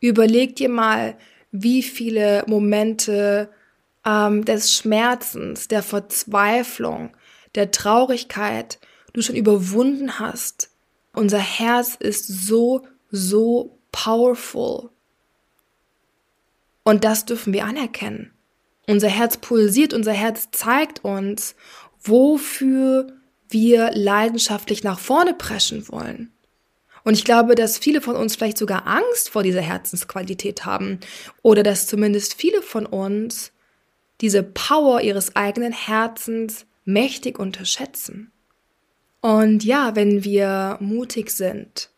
Überleg 0.00 0.54
dir 0.54 0.68
mal, 0.68 1.16
wie 1.50 1.82
viele 1.82 2.44
Momente 2.46 3.48
ähm, 4.04 4.44
des 4.44 4.74
Schmerzens, 4.74 5.66
der 5.66 5.82
Verzweiflung, 5.82 7.16
der 7.54 7.70
Traurigkeit 7.70 8.78
du 9.14 9.22
schon 9.22 9.34
überwunden 9.34 10.18
hast. 10.18 10.68
Unser 11.14 11.38
Herz 11.38 11.96
ist 11.98 12.26
so, 12.26 12.86
so 13.10 13.78
powerful. 13.92 14.90
Und 16.82 17.04
das 17.04 17.24
dürfen 17.24 17.54
wir 17.54 17.64
anerkennen. 17.64 18.30
Unser 18.86 19.08
Herz 19.08 19.38
pulsiert, 19.38 19.94
unser 19.94 20.12
Herz 20.12 20.50
zeigt 20.52 21.02
uns, 21.02 21.54
wofür 22.02 23.21
wir 23.52 23.90
leidenschaftlich 23.92 24.84
nach 24.84 24.98
vorne 24.98 25.34
preschen 25.34 25.88
wollen. 25.88 26.32
Und 27.04 27.14
ich 27.14 27.24
glaube, 27.24 27.54
dass 27.54 27.78
viele 27.78 28.00
von 28.00 28.16
uns 28.16 28.36
vielleicht 28.36 28.58
sogar 28.58 28.86
Angst 28.86 29.30
vor 29.30 29.42
dieser 29.42 29.60
Herzensqualität 29.60 30.64
haben 30.64 31.00
oder 31.42 31.62
dass 31.62 31.86
zumindest 31.86 32.34
viele 32.34 32.62
von 32.62 32.86
uns 32.86 33.52
diese 34.20 34.42
Power 34.42 35.00
ihres 35.00 35.34
eigenen 35.34 35.72
Herzens 35.72 36.64
mächtig 36.84 37.38
unterschätzen. 37.38 38.30
Und 39.20 39.64
ja, 39.64 39.94
wenn 39.96 40.24
wir 40.24 40.78
mutig 40.80 41.30
sind, 41.30 41.90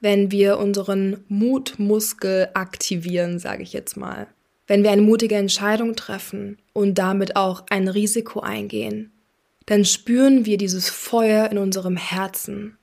wenn 0.00 0.30
wir 0.30 0.58
unseren 0.58 1.24
Mutmuskel 1.28 2.48
aktivieren, 2.54 3.38
sage 3.38 3.62
ich 3.62 3.72
jetzt 3.72 3.96
mal. 3.96 4.26
Wenn 4.66 4.82
wir 4.82 4.92
eine 4.92 5.02
mutige 5.02 5.34
Entscheidung 5.34 5.96
treffen 5.96 6.58
und 6.72 6.94
damit 6.94 7.36
auch 7.36 7.64
ein 7.70 7.88
Risiko 7.88 8.40
eingehen, 8.40 9.12
dann 9.70 9.84
spüren 9.84 10.46
wir 10.46 10.56
dieses 10.56 10.90
Feuer 10.90 11.48
in 11.48 11.56
unserem 11.56 11.96
Herzen. 11.96 12.76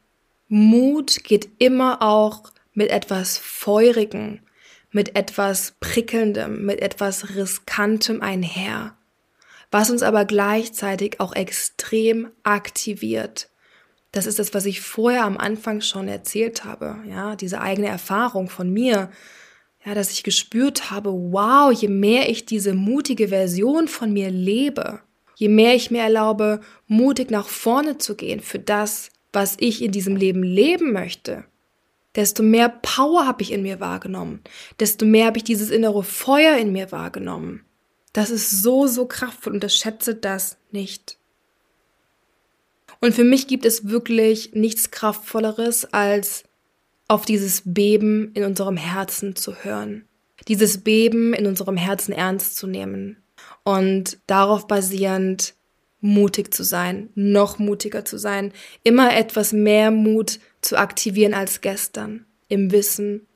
Mut 0.47 1.25
geht 1.25 1.49
immer 1.59 2.01
auch 2.01 2.43
mit 2.71 2.91
etwas 2.91 3.37
Feurigem, 3.37 4.39
mit 4.91 5.13
etwas 5.17 5.73
Prickelndem, 5.81 6.65
mit 6.65 6.81
etwas 6.81 7.35
Riskantem 7.35 8.21
einher, 8.21 8.95
was 9.69 9.89
uns 9.89 10.01
aber 10.01 10.23
gleichzeitig 10.23 11.19
auch 11.19 11.35
extrem 11.35 12.29
aktiviert, 12.43 13.49
das 14.13 14.25
ist 14.25 14.39
das, 14.39 14.53
was 14.53 14.65
ich 14.65 14.79
vorher 14.79 15.25
am 15.25 15.37
Anfang 15.37 15.81
schon 15.81 16.07
erzählt 16.07 16.63
habe. 16.63 16.95
Ja, 17.05 17.35
diese 17.35 17.59
eigene 17.59 17.87
Erfahrung 17.87 18.49
von 18.49 18.71
mir. 18.71 19.11
Ja, 19.85 19.93
dass 19.93 20.11
ich 20.11 20.23
gespürt 20.23 20.89
habe, 20.89 21.11
wow, 21.11 21.71
je 21.71 21.89
mehr 21.89 22.29
ich 22.29 22.45
diese 22.45 22.73
mutige 22.73 23.27
Version 23.27 23.89
von 23.89 24.13
mir 24.13 24.31
lebe, 24.31 25.01
je 25.37 25.49
mehr 25.49 25.75
ich 25.75 25.91
mir 25.91 26.01
erlaube, 26.01 26.61
mutig 26.87 27.29
nach 27.29 27.47
vorne 27.47 27.99
zu 27.99 28.15
gehen 28.15 28.39
für 28.39 28.57
das, 28.57 29.11
was 29.31 29.55
ich 29.59 29.83
in 29.83 29.91
diesem 29.91 30.15
Leben 30.15 30.41
leben 30.41 30.91
möchte, 30.91 31.45
desto 32.15 32.41
mehr 32.41 32.69
Power 32.69 33.27
habe 33.27 33.43
ich 33.43 33.51
in 33.51 33.61
mir 33.61 33.79
wahrgenommen, 33.79 34.41
desto 34.79 35.05
mehr 35.05 35.27
habe 35.27 35.37
ich 35.37 35.43
dieses 35.43 35.69
innere 35.69 36.03
Feuer 36.03 36.57
in 36.57 36.71
mir 36.71 36.91
wahrgenommen. 36.91 37.63
Das 38.13 38.31
ist 38.31 38.63
so, 38.63 38.87
so 38.87 39.05
kraftvoll, 39.05 39.53
unterschätze 39.53 40.15
das 40.15 40.57
nicht. 40.71 41.19
Und 42.99 43.13
für 43.13 43.23
mich 43.23 43.45
gibt 43.45 43.65
es 43.65 43.89
wirklich 43.89 44.55
nichts 44.55 44.89
Kraftvolleres, 44.89 45.93
als 45.93 46.45
auf 47.07 47.25
dieses 47.25 47.61
Beben 47.63 48.31
in 48.33 48.43
unserem 48.43 48.75
Herzen 48.75 49.35
zu 49.35 49.53
hören. 49.53 50.05
Dieses 50.47 50.79
Beben 50.79 51.35
in 51.35 51.45
unserem 51.45 51.77
Herzen 51.77 52.11
ernst 52.11 52.55
zu 52.55 52.65
nehmen 52.65 53.17
und 53.67 54.17
darauf 54.27 54.65
basierend 54.65 55.53
mutig 55.99 56.53
zu 56.53 56.63
sein, 56.63 57.09
noch 57.15 57.59
mutiger 57.59 58.05
zu 58.05 58.17
sein, 58.17 58.53
immer 58.83 59.13
etwas 59.13 59.51
mehr 59.51 59.91
Mut 59.91 60.39
zu 60.61 60.77
aktivieren 60.77 61.33
als 61.33 61.59
gestern, 61.59 62.25
im 62.47 62.71
Wissen, 62.71 63.27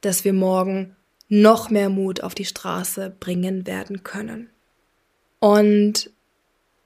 dass 0.00 0.24
wir 0.24 0.32
morgen 0.32 0.96
noch 1.28 1.68
mehr 1.68 1.90
Mut 1.90 2.22
auf 2.22 2.34
die 2.34 2.46
Straße 2.46 3.14
bringen 3.20 3.66
werden 3.66 4.02
können. 4.02 4.48
Und 5.40 6.10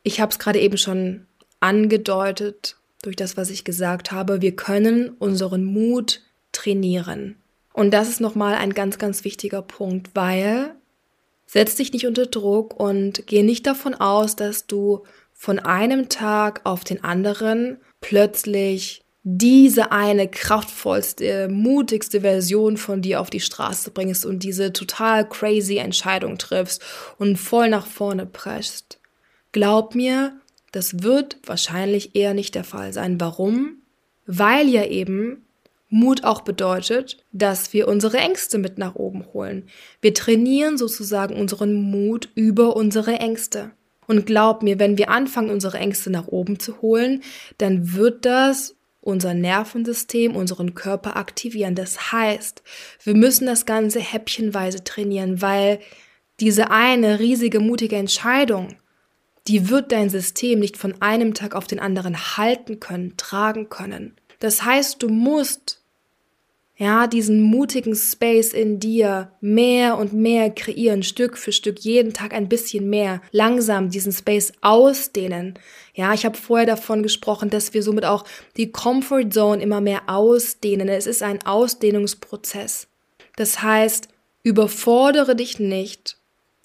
ich 0.02 0.20
habe 0.20 0.32
es 0.32 0.40
gerade 0.40 0.58
eben 0.58 0.76
schon 0.76 1.28
angedeutet 1.60 2.76
durch 3.02 3.14
das, 3.14 3.36
was 3.36 3.50
ich 3.50 3.62
gesagt 3.62 4.10
habe, 4.10 4.42
wir 4.42 4.56
können 4.56 5.10
unseren 5.10 5.62
Mut 5.62 6.22
trainieren. 6.50 7.36
Und 7.72 7.92
das 7.92 8.08
ist 8.08 8.20
nochmal 8.20 8.56
ein 8.56 8.74
ganz, 8.74 8.98
ganz 8.98 9.22
wichtiger 9.22 9.62
Punkt, 9.62 10.10
weil 10.14 10.74
setz 11.50 11.74
dich 11.74 11.92
nicht 11.92 12.06
unter 12.06 12.26
Druck 12.26 12.78
und 12.78 13.26
geh 13.26 13.42
nicht 13.42 13.66
davon 13.66 13.94
aus, 13.94 14.36
dass 14.36 14.68
du 14.68 15.02
von 15.32 15.58
einem 15.58 16.08
Tag 16.08 16.60
auf 16.62 16.84
den 16.84 17.02
anderen 17.02 17.78
plötzlich 18.00 19.02
diese 19.24 19.90
eine 19.90 20.28
kraftvollste, 20.28 21.48
mutigste 21.48 22.20
Version 22.20 22.76
von 22.76 23.02
dir 23.02 23.20
auf 23.20 23.30
die 23.30 23.40
Straße 23.40 23.90
bringst 23.90 24.24
und 24.24 24.44
diese 24.44 24.72
total 24.72 25.28
crazy 25.28 25.78
Entscheidung 25.78 26.38
triffst 26.38 26.82
und 27.18 27.36
voll 27.36 27.68
nach 27.68 27.86
vorne 27.86 28.26
presst. 28.26 29.00
Glaub 29.50 29.96
mir, 29.96 30.38
das 30.70 31.02
wird 31.02 31.36
wahrscheinlich 31.44 32.14
eher 32.14 32.32
nicht 32.32 32.54
der 32.54 32.64
Fall 32.64 32.92
sein. 32.92 33.20
Warum? 33.20 33.82
Weil 34.24 34.68
ja 34.68 34.84
eben 34.84 35.44
Mut 35.90 36.22
auch 36.22 36.42
bedeutet, 36.42 37.18
dass 37.32 37.72
wir 37.72 37.88
unsere 37.88 38.18
Ängste 38.18 38.58
mit 38.58 38.78
nach 38.78 38.94
oben 38.94 39.26
holen. 39.32 39.68
Wir 40.00 40.14
trainieren 40.14 40.78
sozusagen 40.78 41.34
unseren 41.34 41.74
Mut 41.74 42.28
über 42.36 42.76
unsere 42.76 43.18
Ängste. 43.18 43.72
Und 44.06 44.24
glaub 44.24 44.62
mir, 44.62 44.78
wenn 44.78 44.98
wir 44.98 45.10
anfangen, 45.10 45.50
unsere 45.50 45.78
Ängste 45.78 46.10
nach 46.10 46.28
oben 46.28 46.58
zu 46.58 46.80
holen, 46.80 47.22
dann 47.58 47.94
wird 47.94 48.24
das 48.24 48.76
unser 49.00 49.34
Nervensystem, 49.34 50.36
unseren 50.36 50.74
Körper 50.74 51.16
aktivieren. 51.16 51.74
Das 51.74 52.12
heißt, 52.12 52.62
wir 53.02 53.16
müssen 53.16 53.46
das 53.46 53.66
Ganze 53.66 53.98
häppchenweise 54.00 54.84
trainieren, 54.84 55.42
weil 55.42 55.80
diese 56.38 56.70
eine 56.70 57.18
riesige, 57.18 57.60
mutige 57.60 57.96
Entscheidung, 57.96 58.76
die 59.46 59.68
wird 59.70 59.90
dein 59.90 60.10
System 60.10 60.60
nicht 60.60 60.76
von 60.76 61.00
einem 61.02 61.34
Tag 61.34 61.54
auf 61.54 61.66
den 61.66 61.80
anderen 61.80 62.36
halten 62.36 62.78
können, 62.78 63.16
tragen 63.16 63.68
können. 63.68 64.14
Das 64.38 64.64
heißt, 64.64 65.02
du 65.02 65.08
musst 65.08 65.79
ja, 66.80 67.06
diesen 67.06 67.42
mutigen 67.42 67.94
Space 67.94 68.54
in 68.54 68.80
dir 68.80 69.32
mehr 69.42 69.98
und 69.98 70.14
mehr 70.14 70.48
kreieren, 70.48 71.02
Stück 71.02 71.36
für 71.36 71.52
Stück, 71.52 71.78
jeden 71.80 72.14
Tag 72.14 72.32
ein 72.32 72.48
bisschen 72.48 72.88
mehr, 72.88 73.20
langsam 73.32 73.90
diesen 73.90 74.12
Space 74.12 74.54
ausdehnen. 74.62 75.58
Ja, 75.92 76.14
ich 76.14 76.24
habe 76.24 76.38
vorher 76.38 76.66
davon 76.66 77.02
gesprochen, 77.02 77.50
dass 77.50 77.74
wir 77.74 77.82
somit 77.82 78.06
auch 78.06 78.24
die 78.56 78.72
Comfort 78.72 79.28
Zone 79.30 79.62
immer 79.62 79.82
mehr 79.82 80.04
ausdehnen. 80.06 80.88
Es 80.88 81.06
ist 81.06 81.22
ein 81.22 81.44
Ausdehnungsprozess. 81.44 82.88
Das 83.36 83.62
heißt, 83.62 84.08
überfordere 84.42 85.36
dich 85.36 85.58
nicht. 85.58 86.16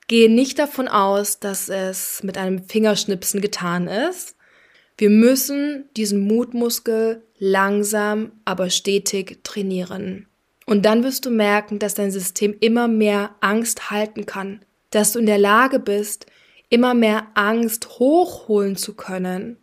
Gehe 0.08 0.32
nicht 0.32 0.60
davon 0.60 0.88
aus, 0.88 1.42
dass 1.42 1.68
es 1.68 2.24
mit 2.24 2.38
einem 2.38 2.64
Fingerschnipsen 2.64 3.42
getan 3.42 3.90
ist. 3.90 4.38
Wir 4.98 5.10
müssen 5.10 5.90
diesen 5.98 6.22
Mutmuskel 6.22 7.25
langsam, 7.46 8.32
aber 8.44 8.70
stetig 8.70 9.44
trainieren. 9.44 10.28
Und 10.66 10.86
dann 10.86 11.04
wirst 11.04 11.26
du 11.26 11.30
merken, 11.30 11.78
dass 11.78 11.94
dein 11.94 12.10
System 12.10 12.56
immer 12.60 12.88
mehr 12.88 13.36
Angst 13.40 13.92
halten 13.92 14.26
kann, 14.26 14.66
dass 14.90 15.14
du 15.14 15.20
in 15.20 15.28
der 15.28 15.38
Lage 15.38 15.80
bist, 15.80 16.26
immer 16.70 16.96
mehr 16.96 17.28
Angst 17.36 18.00
hochholen 18.00 18.76
zu 18.76 18.96
können, 18.96 19.58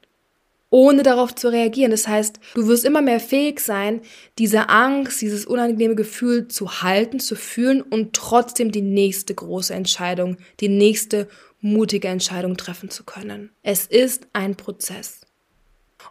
ohne 0.71 1.03
darauf 1.03 1.35
zu 1.35 1.49
reagieren. 1.49 1.90
Das 1.90 2.07
heißt, 2.07 2.38
du 2.55 2.68
wirst 2.68 2.85
immer 2.85 3.03
mehr 3.03 3.18
fähig 3.18 3.59
sein, 3.59 4.01
diese 4.38 4.68
Angst, 4.68 5.21
dieses 5.21 5.45
unangenehme 5.45 5.97
Gefühl 5.97 6.47
zu 6.47 6.83
halten, 6.83 7.18
zu 7.18 7.35
fühlen 7.35 7.83
und 7.83 8.12
trotzdem 8.12 8.71
die 8.71 8.81
nächste 8.81 9.35
große 9.35 9.75
Entscheidung, 9.75 10.37
die 10.61 10.68
nächste 10.68 11.27
mutige 11.61 12.07
Entscheidung 12.07 12.57
treffen 12.57 12.90
zu 12.90 13.03
können. 13.03 13.51
Es 13.64 13.87
ist 13.87 14.29
ein 14.33 14.55
Prozess. 14.55 15.21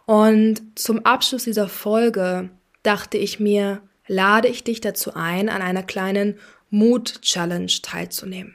Und 0.06 0.78
zum 0.78 1.04
Abschluss 1.04 1.44
dieser 1.44 1.68
Folge 1.68 2.50
dachte 2.82 3.18
ich 3.18 3.40
mir, 3.40 3.82
lade 4.06 4.48
ich 4.48 4.64
dich 4.64 4.80
dazu 4.80 5.14
ein, 5.14 5.48
an 5.48 5.62
einer 5.62 5.82
kleinen 5.82 6.38
Mood-Challenge 6.70 7.72
teilzunehmen. 7.82 8.54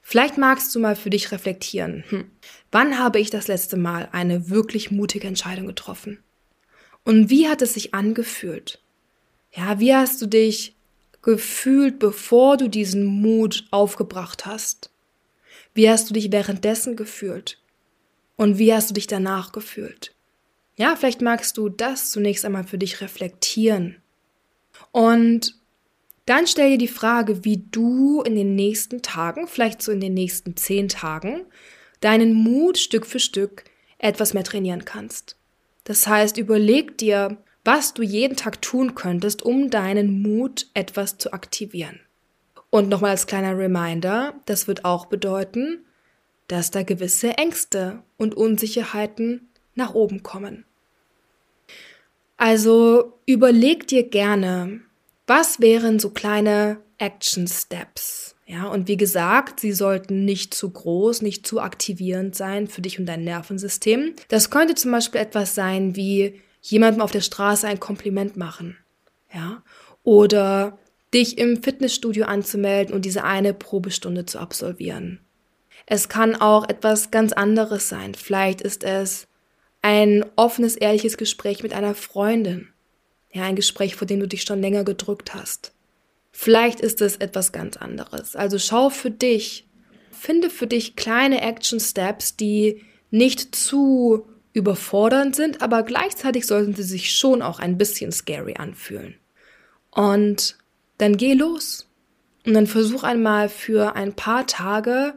Vielleicht 0.00 0.36
magst 0.36 0.74
du 0.74 0.80
mal 0.80 0.96
für 0.96 1.10
dich 1.10 1.32
reflektieren, 1.32 2.04
hm, 2.08 2.30
wann 2.70 2.98
habe 2.98 3.20
ich 3.20 3.30
das 3.30 3.48
letzte 3.48 3.76
Mal 3.76 4.08
eine 4.12 4.50
wirklich 4.50 4.90
mutige 4.90 5.28
Entscheidung 5.28 5.66
getroffen? 5.66 6.18
Und 7.04 7.30
wie 7.30 7.48
hat 7.48 7.62
es 7.62 7.74
sich 7.74 7.94
angefühlt? 7.94 8.80
Ja, 9.52 9.80
wie 9.80 9.94
hast 9.94 10.20
du 10.20 10.26
dich 10.26 10.76
gefühlt, 11.22 11.98
bevor 11.98 12.56
du 12.56 12.68
diesen 12.68 13.04
Mut 13.04 13.64
aufgebracht 13.70 14.44
hast? 14.44 14.90
Wie 15.72 15.88
hast 15.88 16.10
du 16.10 16.14
dich 16.14 16.30
währenddessen 16.32 16.96
gefühlt? 16.96 17.61
Und 18.42 18.58
wie 18.58 18.74
hast 18.74 18.90
du 18.90 18.94
dich 18.94 19.06
danach 19.06 19.52
gefühlt? 19.52 20.16
Ja, 20.74 20.96
vielleicht 20.96 21.22
magst 21.22 21.56
du 21.56 21.68
das 21.68 22.10
zunächst 22.10 22.44
einmal 22.44 22.64
für 22.64 22.76
dich 22.76 23.00
reflektieren. 23.00 24.02
Und 24.90 25.54
dann 26.26 26.48
stell 26.48 26.70
dir 26.70 26.78
die 26.78 26.88
Frage, 26.88 27.44
wie 27.44 27.58
du 27.70 28.20
in 28.22 28.34
den 28.34 28.56
nächsten 28.56 29.00
Tagen, 29.00 29.46
vielleicht 29.46 29.80
so 29.80 29.92
in 29.92 30.00
den 30.00 30.14
nächsten 30.14 30.56
zehn 30.56 30.88
Tagen, 30.88 31.42
deinen 32.00 32.34
Mut 32.34 32.78
Stück 32.78 33.06
für 33.06 33.20
Stück 33.20 33.62
etwas 33.98 34.34
mehr 34.34 34.42
trainieren 34.42 34.84
kannst. 34.84 35.36
Das 35.84 36.08
heißt, 36.08 36.36
überleg 36.36 36.98
dir, 36.98 37.36
was 37.64 37.94
du 37.94 38.02
jeden 38.02 38.36
Tag 38.36 38.60
tun 38.60 38.96
könntest, 38.96 39.44
um 39.44 39.70
deinen 39.70 40.20
Mut 40.20 40.66
etwas 40.74 41.16
zu 41.16 41.32
aktivieren. 41.32 42.00
Und 42.70 42.88
nochmal 42.88 43.12
als 43.12 43.28
kleiner 43.28 43.56
Reminder, 43.56 44.34
das 44.46 44.66
wird 44.66 44.84
auch 44.84 45.06
bedeuten, 45.06 45.84
dass 46.52 46.70
da 46.70 46.82
gewisse 46.82 47.38
Ängste 47.38 48.02
und 48.18 48.34
Unsicherheiten 48.34 49.48
nach 49.74 49.94
oben 49.94 50.22
kommen. 50.22 50.66
Also 52.36 53.14
überleg 53.24 53.86
dir 53.86 54.02
gerne, 54.02 54.82
was 55.26 55.60
wären 55.60 55.98
so 55.98 56.10
kleine 56.10 56.80
Action 56.98 57.48
Steps? 57.48 58.34
Ja, 58.44 58.68
und 58.68 58.86
wie 58.86 58.98
gesagt, 58.98 59.60
sie 59.60 59.72
sollten 59.72 60.26
nicht 60.26 60.52
zu 60.52 60.68
groß, 60.68 61.22
nicht 61.22 61.46
zu 61.46 61.58
aktivierend 61.58 62.36
sein 62.36 62.66
für 62.66 62.82
dich 62.82 62.98
und 62.98 63.06
dein 63.06 63.24
Nervensystem. 63.24 64.14
Das 64.28 64.50
könnte 64.50 64.74
zum 64.74 64.90
Beispiel 64.92 65.22
etwas 65.22 65.54
sein 65.54 65.96
wie 65.96 66.42
jemandem 66.60 67.00
auf 67.00 67.12
der 67.12 67.22
Straße 67.22 67.66
ein 67.66 67.80
Kompliment 67.80 68.36
machen. 68.36 68.76
Ja, 69.32 69.62
oder 70.02 70.78
dich 71.14 71.38
im 71.38 71.62
Fitnessstudio 71.62 72.26
anzumelden 72.26 72.94
und 72.94 73.06
diese 73.06 73.24
eine 73.24 73.54
Probestunde 73.54 74.26
zu 74.26 74.38
absolvieren. 74.38 75.20
Es 75.86 76.08
kann 76.08 76.36
auch 76.36 76.68
etwas 76.68 77.10
ganz 77.10 77.32
anderes 77.32 77.88
sein. 77.88 78.14
Vielleicht 78.14 78.60
ist 78.60 78.84
es 78.84 79.26
ein 79.82 80.24
offenes, 80.36 80.76
ehrliches 80.76 81.16
Gespräch 81.16 81.62
mit 81.62 81.72
einer 81.72 81.94
Freundin. 81.94 82.68
Ja, 83.32 83.44
ein 83.44 83.56
Gespräch, 83.56 83.96
vor 83.96 84.06
dem 84.06 84.20
du 84.20 84.28
dich 84.28 84.42
schon 84.42 84.60
länger 84.60 84.84
gedrückt 84.84 85.34
hast. 85.34 85.72
Vielleicht 86.30 86.80
ist 86.80 87.00
es 87.00 87.16
etwas 87.16 87.52
ganz 87.52 87.76
anderes. 87.76 88.36
Also 88.36 88.58
schau 88.58 88.90
für 88.90 89.10
dich, 89.10 89.66
finde 90.10 90.50
für 90.50 90.66
dich 90.66 90.96
kleine 90.96 91.40
Action 91.42 91.80
Steps, 91.80 92.36
die 92.36 92.82
nicht 93.10 93.54
zu 93.54 94.26
überfordernd 94.54 95.34
sind, 95.34 95.62
aber 95.62 95.82
gleichzeitig 95.82 96.46
sollten 96.46 96.74
sie 96.74 96.82
sich 96.82 97.12
schon 97.12 97.42
auch 97.42 97.58
ein 97.58 97.78
bisschen 97.78 98.12
scary 98.12 98.54
anfühlen. 98.54 99.16
Und 99.90 100.56
dann 100.98 101.16
geh 101.16 101.34
los. 101.34 101.88
Und 102.44 102.54
dann 102.54 102.66
versuch 102.66 103.02
einmal 103.02 103.48
für 103.48 103.94
ein 103.94 104.14
paar 104.14 104.46
Tage 104.46 105.14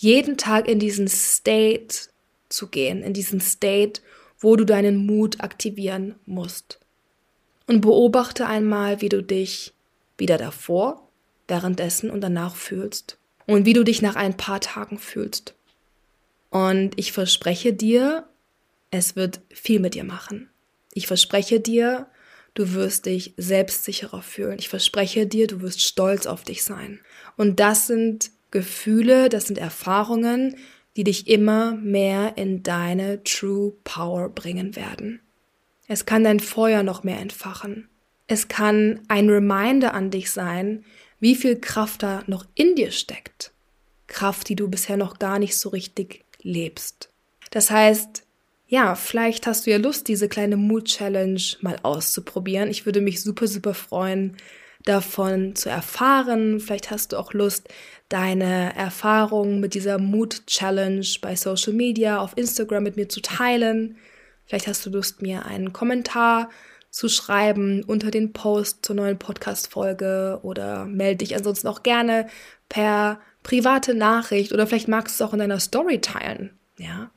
jeden 0.00 0.38
Tag 0.38 0.66
in 0.66 0.78
diesen 0.78 1.08
State 1.08 2.08
zu 2.48 2.68
gehen, 2.68 3.02
in 3.02 3.12
diesen 3.12 3.38
State, 3.40 4.00
wo 4.38 4.56
du 4.56 4.64
deinen 4.64 5.04
Mut 5.04 5.40
aktivieren 5.40 6.14
musst. 6.24 6.80
Und 7.66 7.82
beobachte 7.82 8.46
einmal, 8.46 9.02
wie 9.02 9.10
du 9.10 9.22
dich 9.22 9.74
wieder 10.16 10.38
davor, 10.38 11.06
währenddessen 11.48 12.10
und 12.10 12.22
danach 12.22 12.56
fühlst. 12.56 13.18
Und 13.46 13.66
wie 13.66 13.74
du 13.74 13.84
dich 13.84 14.00
nach 14.00 14.16
ein 14.16 14.38
paar 14.38 14.60
Tagen 14.60 14.98
fühlst. 14.98 15.54
Und 16.48 16.98
ich 16.98 17.12
verspreche 17.12 17.74
dir, 17.74 18.26
es 18.90 19.16
wird 19.16 19.40
viel 19.50 19.80
mit 19.80 19.94
dir 19.94 20.04
machen. 20.04 20.48
Ich 20.94 21.08
verspreche 21.08 21.60
dir, 21.60 22.06
du 22.54 22.72
wirst 22.72 23.04
dich 23.04 23.34
selbstsicherer 23.36 24.22
fühlen. 24.22 24.58
Ich 24.58 24.70
verspreche 24.70 25.26
dir, 25.26 25.46
du 25.46 25.60
wirst 25.60 25.82
stolz 25.82 26.26
auf 26.26 26.42
dich 26.42 26.64
sein. 26.64 27.00
Und 27.36 27.60
das 27.60 27.86
sind 27.86 28.30
Gefühle, 28.50 29.28
das 29.28 29.46
sind 29.46 29.58
Erfahrungen, 29.58 30.56
die 30.96 31.04
dich 31.04 31.28
immer 31.28 31.72
mehr 31.72 32.36
in 32.36 32.62
deine 32.62 33.22
True 33.22 33.72
Power 33.84 34.28
bringen 34.28 34.76
werden. 34.76 35.20
Es 35.86 36.06
kann 36.06 36.24
dein 36.24 36.40
Feuer 36.40 36.82
noch 36.82 37.04
mehr 37.04 37.18
entfachen. 37.18 37.88
Es 38.26 38.48
kann 38.48 39.00
ein 39.08 39.28
Reminder 39.28 39.94
an 39.94 40.10
dich 40.10 40.30
sein, 40.30 40.84
wie 41.18 41.34
viel 41.34 41.58
Kraft 41.58 42.02
da 42.02 42.22
noch 42.26 42.46
in 42.54 42.74
dir 42.74 42.90
steckt. 42.90 43.52
Kraft, 44.06 44.48
die 44.48 44.56
du 44.56 44.68
bisher 44.68 44.96
noch 44.96 45.18
gar 45.18 45.38
nicht 45.38 45.56
so 45.58 45.68
richtig 45.68 46.24
lebst. 46.42 47.10
Das 47.50 47.70
heißt, 47.70 48.24
ja, 48.66 48.94
vielleicht 48.94 49.46
hast 49.46 49.66
du 49.66 49.70
ja 49.72 49.78
Lust, 49.78 50.06
diese 50.06 50.28
kleine 50.28 50.56
Mood 50.56 50.84
Challenge 50.84 51.42
mal 51.60 51.78
auszuprobieren. 51.82 52.70
Ich 52.70 52.86
würde 52.86 53.00
mich 53.00 53.20
super, 53.20 53.48
super 53.48 53.74
freuen, 53.74 54.36
davon 54.84 55.56
zu 55.56 55.68
erfahren. 55.68 56.60
Vielleicht 56.60 56.90
hast 56.90 57.12
du 57.12 57.18
auch 57.18 57.32
Lust, 57.32 57.68
deine 58.10 58.76
Erfahrungen 58.76 59.60
mit 59.60 59.72
dieser 59.72 59.98
Mood 59.98 60.46
Challenge 60.46 61.06
bei 61.22 61.36
Social 61.36 61.72
Media 61.72 62.18
auf 62.18 62.36
Instagram 62.36 62.82
mit 62.82 62.96
mir 62.96 63.08
zu 63.08 63.22
teilen. 63.22 63.96
Vielleicht 64.44 64.66
hast 64.66 64.84
du 64.84 64.90
Lust, 64.90 65.22
mir 65.22 65.46
einen 65.46 65.72
Kommentar 65.72 66.50
zu 66.90 67.08
schreiben 67.08 67.84
unter 67.84 68.10
den 68.10 68.32
Post 68.32 68.84
zur 68.84 68.96
neuen 68.96 69.18
Podcast-Folge 69.18 70.40
oder 70.42 70.86
melde 70.86 71.18
dich 71.18 71.36
ansonsten 71.36 71.68
auch 71.68 71.84
gerne 71.84 72.26
per 72.68 73.20
private 73.44 73.94
Nachricht 73.94 74.52
oder 74.52 74.66
vielleicht 74.66 74.88
magst 74.88 75.18
du 75.18 75.24
es 75.24 75.28
auch 75.28 75.32
in 75.32 75.38
deiner 75.38 75.60
Story 75.60 76.00
teilen. 76.00 76.50
Ja. 76.78 77.10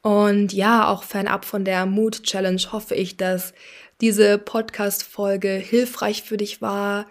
Und 0.00 0.52
ja, 0.52 0.88
auch 0.88 1.02
fernab 1.02 1.44
von 1.44 1.64
der 1.64 1.86
Mood 1.86 2.22
Challenge 2.22 2.62
hoffe 2.70 2.94
ich, 2.94 3.16
dass 3.16 3.52
diese 4.00 4.38
Podcast-Folge 4.38 5.50
hilfreich 5.54 6.22
für 6.22 6.36
dich 6.36 6.62
war, 6.62 7.06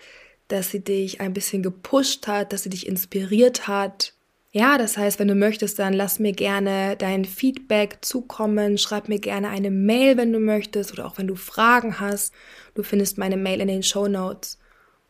dass 0.47 0.71
sie 0.71 0.83
dich 0.83 1.21
ein 1.21 1.33
bisschen 1.33 1.63
gepusht 1.63 2.27
hat, 2.27 2.53
dass 2.53 2.63
sie 2.63 2.69
dich 2.69 2.87
inspiriert 2.87 3.67
hat. 3.67 4.13
Ja, 4.51 4.77
das 4.77 4.97
heißt, 4.97 5.19
wenn 5.19 5.27
du 5.27 5.35
möchtest, 5.35 5.77
dann 5.77 5.93
lass 5.93 6.19
mir 6.19 6.31
gerne 6.31 6.95
dein 6.97 7.25
Feedback 7.25 7.99
zukommen. 8.01 8.77
Schreib 8.77 9.09
mir 9.09 9.19
gerne 9.19 9.49
eine 9.49 9.69
Mail, 9.69 10.17
wenn 10.17 10.33
du 10.33 10.39
möchtest 10.39 10.93
oder 10.93 11.05
auch 11.05 11.17
wenn 11.17 11.27
du 11.27 11.35
Fragen 11.35 11.99
hast. 11.99 12.33
Du 12.73 12.83
findest 12.83 13.17
meine 13.17 13.37
Mail 13.37 13.61
in 13.61 13.67
den 13.67 13.83
Show 13.83 14.07
Notes. 14.07 14.57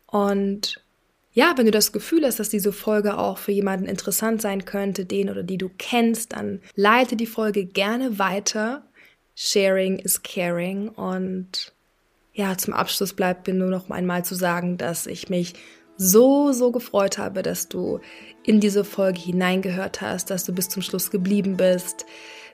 Und 0.07 0.83
ja, 1.31 1.53
wenn 1.55 1.65
du 1.65 1.71
das 1.71 1.91
Gefühl 1.91 2.25
hast, 2.25 2.39
dass 2.39 2.49
diese 2.49 2.73
Folge 2.73 3.17
auch 3.17 3.37
für 3.37 3.51
jemanden 3.51 3.85
interessant 3.85 4.41
sein 4.41 4.65
könnte, 4.65 5.05
den 5.05 5.29
oder 5.29 5.43
die 5.43 5.59
du 5.59 5.69
kennst, 5.77 6.33
dann 6.33 6.61
leite 6.75 7.15
die 7.15 7.27
Folge 7.27 7.65
gerne 7.65 8.17
weiter. 8.17 8.83
Sharing 9.35 9.99
is 9.99 10.23
caring. 10.23 10.89
Und 10.89 11.73
ja, 12.37 12.55
zum 12.55 12.75
Abschluss 12.75 13.13
bleibt 13.13 13.47
mir 13.47 13.55
nur 13.55 13.67
noch 13.67 13.89
einmal 13.89 14.23
zu 14.23 14.35
sagen, 14.35 14.77
dass 14.77 15.07
ich 15.07 15.27
mich 15.27 15.55
so, 15.97 16.51
so 16.51 16.71
gefreut 16.71 17.17
habe, 17.17 17.41
dass 17.41 17.67
du 17.67 17.99
in 18.45 18.59
diese 18.59 18.83
Folge 18.83 19.19
hineingehört 19.19 20.01
hast, 20.01 20.29
dass 20.29 20.45
du 20.45 20.53
bis 20.53 20.69
zum 20.69 20.83
Schluss 20.83 21.09
geblieben 21.09 21.57
bist. 21.57 22.05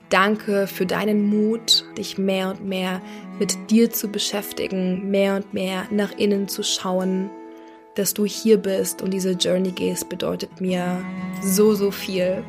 Danke 0.08 0.66
für 0.66 0.86
deinen 0.86 1.26
Mut, 1.28 1.84
dich 1.98 2.16
mehr 2.16 2.48
und 2.48 2.64
mehr 2.64 3.02
mit 3.38 3.70
dir 3.70 3.90
zu 3.90 4.08
beschäftigen, 4.08 5.10
mehr 5.10 5.36
und 5.36 5.52
mehr 5.52 5.84
nach 5.90 6.12
innen 6.12 6.48
zu 6.48 6.62
schauen. 6.62 7.28
Dass 7.94 8.14
du 8.14 8.24
hier 8.24 8.56
bist 8.56 9.02
und 9.02 9.12
diese 9.12 9.32
Journey 9.32 9.70
gehst, 9.70 10.08
bedeutet 10.08 10.62
mir 10.62 11.04
so, 11.42 11.74
so 11.74 11.90
viel. 11.90 12.42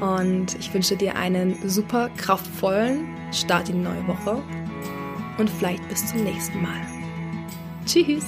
Und 0.00 0.58
ich 0.58 0.74
wünsche 0.74 0.96
dir 0.96 1.14
einen 1.14 1.56
super 1.68 2.10
kraftvollen 2.16 3.06
Start 3.32 3.68
in 3.68 3.76
die 3.76 3.88
neue 3.88 4.06
Woche. 4.08 4.42
Und 5.38 5.50
vielleicht 5.50 5.86
bis 5.88 6.06
zum 6.06 6.24
nächsten 6.24 6.62
Mal. 6.62 6.80
Tschüss! 7.84 8.24